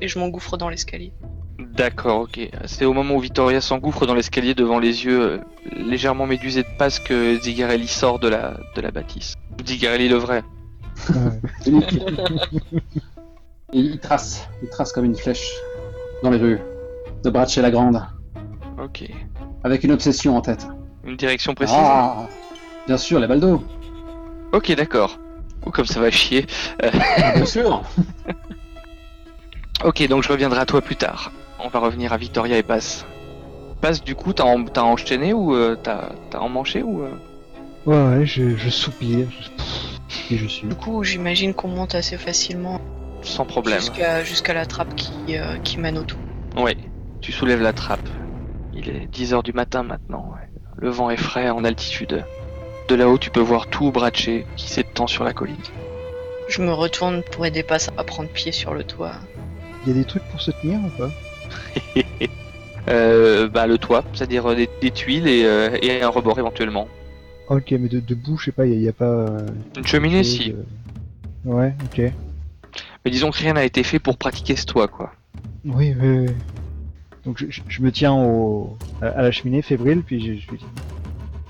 [0.00, 1.12] et je m'engouffre dans l'escalier.
[1.58, 2.40] D'accord, ok.
[2.66, 5.38] C'est au moment où Vittoria s'engouffre dans l'escalier devant les yeux euh,
[5.76, 9.34] légèrement médusés de passe que Zigarelli sort de la, de la bâtisse.
[9.64, 10.42] Zigarelli le vrai.
[11.10, 11.40] Ouais.
[13.74, 15.50] Et il trace, il trace comme une flèche
[16.22, 16.60] dans les rues
[17.24, 18.02] de Braccia la Grande,
[18.82, 19.04] Ok.
[19.64, 20.66] avec une obsession en tête.
[21.04, 22.26] Une direction précise Ah,
[22.86, 23.62] bien sûr, les baldos,
[24.52, 25.18] Ok, d'accord.
[25.64, 26.46] Ou comme ça va chier.
[27.34, 27.82] bien sûr.
[29.84, 31.32] Ok, donc je reviendrai à toi plus tard.
[31.58, 33.04] On va revenir à Victoria et Passe.
[33.80, 37.02] Passe, du coup, t'as en- t'as enchaîné ou euh, t'as t'as emmanché ou...
[37.02, 37.10] euh
[37.86, 39.28] Ouais, ouais, je, je soupire.
[39.30, 40.68] je- Et je suis.
[40.68, 42.78] Du coup, j'imagine qu'on monte assez facilement
[43.22, 43.80] Sans problème.
[43.80, 46.18] jusqu'à jusqu'à la trappe qui, euh, qui mène au tout.
[46.56, 46.72] Oui,
[47.20, 48.08] tu soulèves la trappe.
[48.72, 50.32] Il est 10h du matin maintenant.
[50.32, 50.48] ouais.
[50.76, 52.24] Le vent est frais en altitude.
[52.88, 55.56] De là-haut, tu peux voir tout Brachet qui s'étend sur la colline.
[56.48, 59.14] Je me retourne pour aider Passe à prendre pied sur le toit.
[59.82, 61.10] Il y a des trucs pour se tenir ou pas?
[62.88, 66.88] Euh, bah, le toit, c'est-à-dire euh, des, des tuiles et, euh, et un rebord éventuellement.
[67.48, 69.04] Ok, mais de, debout, je sais pas, il n'y a, pas.
[69.04, 70.52] euh, Une cheminée, chose, si.
[70.52, 70.62] euh,
[71.44, 72.12] Ouais, ok.
[73.04, 75.12] Mais disons que rien n'a été fait pour pratiquer ce toit, quoi.
[75.64, 76.26] Oui, oui, oui.
[77.24, 80.50] Donc je, je- je me tiens au, à, à la cheminée, fébrile, puis je, je
[80.50, 80.66] lui dis.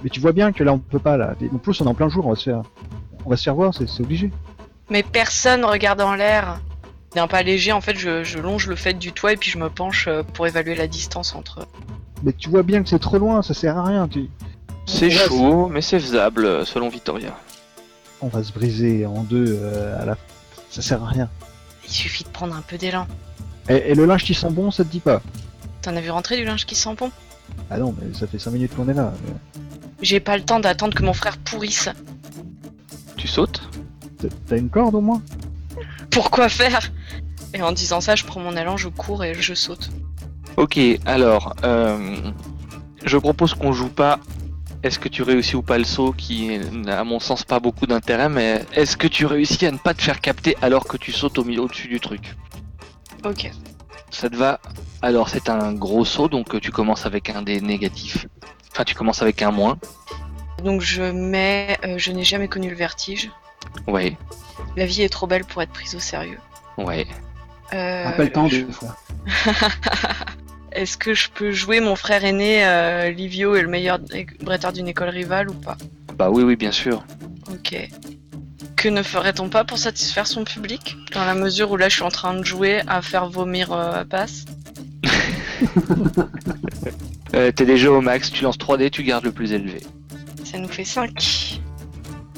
[0.05, 1.34] Mais tu vois bien que là on peut pas là.
[1.53, 2.62] En plus on est en plein jour, on va se faire,
[3.24, 4.30] on va se faire voir, c'est c'est obligé.
[4.90, 6.61] Mais personne regarde en l'air.
[7.14, 9.59] D'un pas léger, en fait, je, je longe le fait du toit et puis je
[9.59, 11.66] me penche euh, pour évaluer la distance entre.
[12.22, 14.09] Mais tu vois bien que c'est trop loin, ça sert à rien.
[14.09, 14.30] Tu...
[14.87, 17.37] C'est chaud, mais c'est faisable, euh, selon Victoria.
[18.20, 20.16] On va se briser en deux euh, à la.
[20.70, 21.28] Ça sert à rien.
[21.85, 23.07] Il suffit de prendre un peu d'élan.
[23.68, 25.20] Et, et le linge qui sent bon, ça te dit pas
[25.83, 27.11] T'en as vu rentrer du linge qui sent bon?
[27.70, 29.12] Ah non, mais ça fait 5 minutes qu'on est là.
[29.24, 29.33] mais
[30.01, 31.89] J'ai pas le temps d'attendre que mon frère pourrisse.
[33.16, 33.62] Tu sautes?
[34.18, 35.22] T'as- T'as une corde au moins?
[36.11, 36.91] Pourquoi faire?
[37.55, 39.91] Et en disant ça, je prends mon élan, je cours et je saute.
[40.57, 42.16] Ok, alors, euh,
[43.05, 44.18] je propose qu'on joue pas
[44.83, 47.87] est-ce que tu réussis ou pas le saut, qui n'a à mon sens pas beaucoup
[47.87, 51.12] d'intérêt, mais est-ce que tu réussis à ne pas te faire capter alors que tu
[51.12, 52.37] sautes au milieu au-dessus du truc?
[53.24, 53.51] Ok.
[54.11, 54.61] Ça te va?
[55.01, 58.26] Alors c'est un gros saut, donc euh, tu commences avec un des négatifs.
[58.72, 59.78] Enfin, tu commences avec un moins.
[60.64, 63.30] Donc je mets euh, je n'ai jamais connu le vertige.
[63.87, 64.16] Ouais,
[64.76, 66.39] La vie est trop belle pour être prise au sérieux.
[66.78, 67.07] ouais.
[67.72, 68.95] Euh, Rappelle-t'en je- deux fois.
[70.75, 73.99] Est-ce que je peux jouer mon frère aîné euh, Livio est le meilleur
[74.41, 75.77] bretteur d'une école rivale ou pas?
[76.16, 77.05] Bah oui, oui, bien sûr.
[77.51, 77.77] Ok.
[78.77, 82.03] Que ne ferait-on pas pour satisfaire son public Dans la mesure où là je suis
[82.03, 84.45] en train de jouer à faire vomir euh, à passe.
[87.35, 89.81] Euh, T'es déjà au max, tu lances 3D, tu gardes le plus élevé.
[90.45, 91.61] Ça nous fait 5.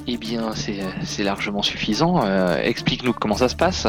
[0.07, 2.25] Eh bien, c'est c'est largement suffisant.
[2.25, 3.89] Euh, Explique-nous comment ça se passe.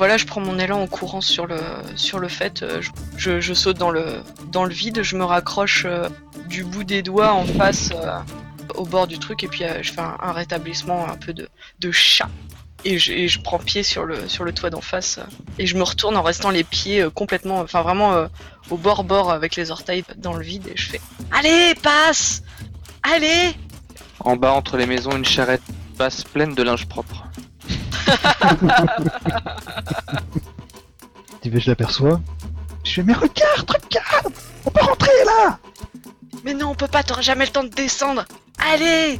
[0.00, 1.60] Voilà, je prends mon élan en courant sur le,
[1.94, 2.62] sur le fait.
[2.62, 2.80] euh,
[3.18, 6.08] je, je- saute dans le, dans le vide, je me raccroche euh,
[6.48, 8.18] du bout des doigts en face euh,
[8.76, 12.30] au bord du truc et puis je fais un, rétablissement un peu de, de chat.
[12.86, 15.20] Et je, je prends pied sur le, sur le toit d'en face
[15.58, 18.24] et je me retourne en restant les pieds complètement, enfin vraiment
[18.70, 22.42] au bord-bord avec les orteils dans le vide et je fais Allez, passe
[23.02, 23.50] Allez
[24.20, 25.60] En bas, entre les maisons, une charrette
[25.98, 27.26] passe pleine de linge propre.
[31.42, 32.20] Tu veux, je l'aperçois?
[32.84, 34.32] Je fais, mais regarde, regarde
[34.66, 35.58] On peut rentrer là
[36.44, 38.24] Mais non, on peut pas, t'auras jamais le temps de descendre
[38.72, 39.18] Allez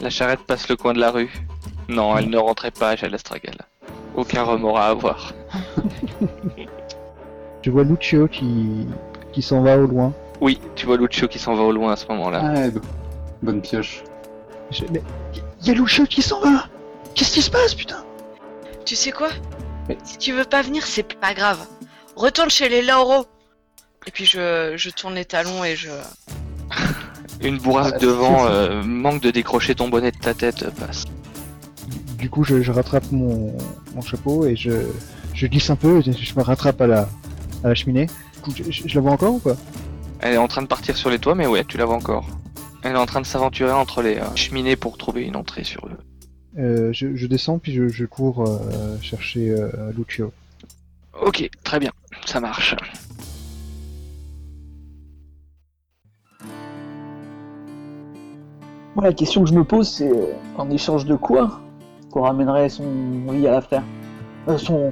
[0.00, 1.30] La charrette passe le coin de la rue.
[1.88, 3.56] Non, elle ne rentrait pas chez l'Astragal.
[4.14, 5.32] Aucun remords à avoir.
[7.62, 8.86] Je vois Lucio qui,
[9.32, 10.12] qui s'en va au loin?
[10.40, 12.42] Oui, tu vois Lucio qui s'en va au loin à ce moment-là.
[12.52, 12.80] Ouais, bo-
[13.42, 14.02] bonne pioche.
[14.70, 15.02] Je- mais
[15.62, 16.66] y a Lucio qui s'en va
[17.14, 18.04] Qu'est-ce qui se passe, putain?
[18.84, 19.28] Tu sais quoi
[19.88, 21.58] Mais- Si tu veux pas venir, c'est pas grave.
[22.16, 23.26] Retourne chez les Lauro.
[24.06, 25.88] Et puis je, je tourne les talons et je.
[27.40, 31.04] Une bourrasque de vent euh, manque de décrocher ton bonnet de ta tête euh, passe.
[32.18, 33.56] Du coup, je, je rattrape mon,
[33.94, 34.70] mon chapeau et je,
[35.34, 37.08] je glisse un peu, et je me rattrape à la,
[37.64, 38.06] à la cheminée.
[38.34, 39.56] Du coup, je, je- je la vois encore ou pas?
[40.20, 42.26] Elle est en train de partir sur les toits, mais ouais, tu la vois encore.
[42.82, 45.86] Elle est en train de s'aventurer entre les euh, cheminées pour trouver une entrée sur
[45.86, 45.96] le.
[46.58, 50.32] Euh, je, je descends puis je, je cours euh, chercher euh, Lucio.
[51.20, 51.90] Ok, très bien,
[52.26, 52.76] ça marche.
[58.94, 61.60] Moi, la question que je me pose, c'est euh, en échange de quoi
[62.12, 62.84] qu'on ramènerait son
[63.32, 63.82] lit à la frère
[64.48, 64.90] Euh, son,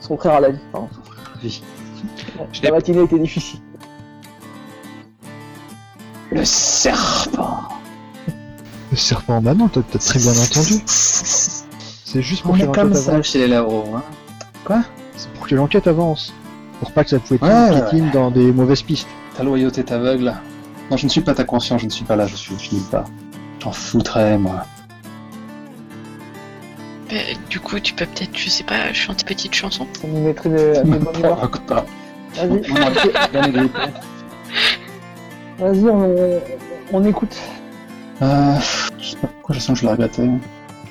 [0.00, 0.88] son frère à la vie, pardon.
[1.42, 1.62] Oui.
[2.52, 3.60] Je La matinée était difficile.
[6.32, 7.68] Le serpent
[8.96, 10.80] Le serpent, bah non, t'as très bien entendu.
[10.86, 13.26] C'est juste pour On que est comme l'enquête ça avance.
[13.26, 13.84] chez les Lavro.
[13.94, 14.82] Hein.
[15.14, 16.32] C'est pour que l'enquête avance.
[16.80, 19.06] Pour pas que ça pouvait Ouais, dans des mauvaises pistes.
[19.36, 20.32] Ta loyauté est aveugle.
[20.90, 22.82] Non, je ne suis pas ta conscience, je ne suis pas là, je suis, nulle
[22.84, 23.04] part.
[23.62, 24.64] J'en foutrais, moi.
[27.10, 27.16] Bah,
[27.50, 29.86] du coup, tu peux peut-être, je sais pas, chanter petite chanson.
[29.92, 31.44] Ça nous mettrait de, de bonne humeur.
[31.44, 31.84] Écoute pas.
[35.58, 35.86] Vas-y,
[36.94, 37.36] on écoute.
[38.22, 38.54] Euh,
[38.98, 40.28] je sais pas pourquoi je sens que je l'ai regretté.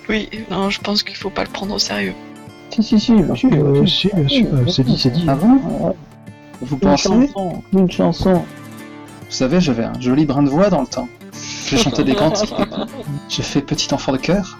[0.09, 2.13] Oui, non, je pense qu'il faut pas le prendre au sérieux.
[2.71, 3.49] Si, si, si, bien sûr.
[3.53, 4.15] Euh, bien si, sûr.
[4.15, 5.25] bien sûr, euh, c'est dit, c'est dit.
[5.27, 5.53] Ah bon
[5.87, 5.93] Ouais.
[6.61, 8.33] Vous Une pensez chanson, une chanson.
[8.33, 11.07] Vous savez, j'avais un joli brin de voix dans le temps.
[11.67, 12.53] J'ai chanté des cantiques.
[13.29, 14.57] J'ai fait petit enfant de cœur.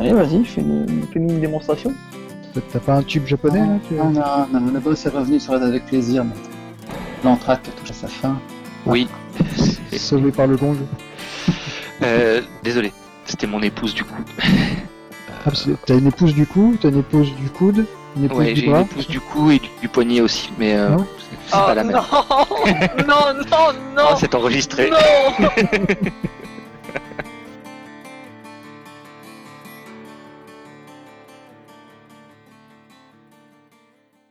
[0.00, 1.92] Allez, vas-y, fais une, fais une démonstration.
[2.72, 5.54] T'as pas un tube japonais là que- Non, non, non, le boss est revenu sur
[5.54, 6.24] avec plaisir.
[6.24, 6.34] mais
[7.24, 8.38] L'entracte touche à sa fin.
[8.86, 9.08] Oui.
[9.96, 10.76] Sauvé par le gong.
[12.02, 12.92] Euh, désolé,
[13.24, 14.22] c'était mon épouse du coup.
[15.46, 15.50] Ah,
[15.86, 17.86] T'as une épouse du cou, t'as une épouse du coude,
[18.16, 18.80] une épouse Ouais, du j'ai une bras.
[18.82, 20.96] épouse du cou et du, du poignet aussi, mais euh,
[21.46, 21.96] c'est pas la même.
[21.96, 22.02] non,
[23.08, 24.90] non, non, non, Oh, c'est enregistré.
[24.90, 24.98] non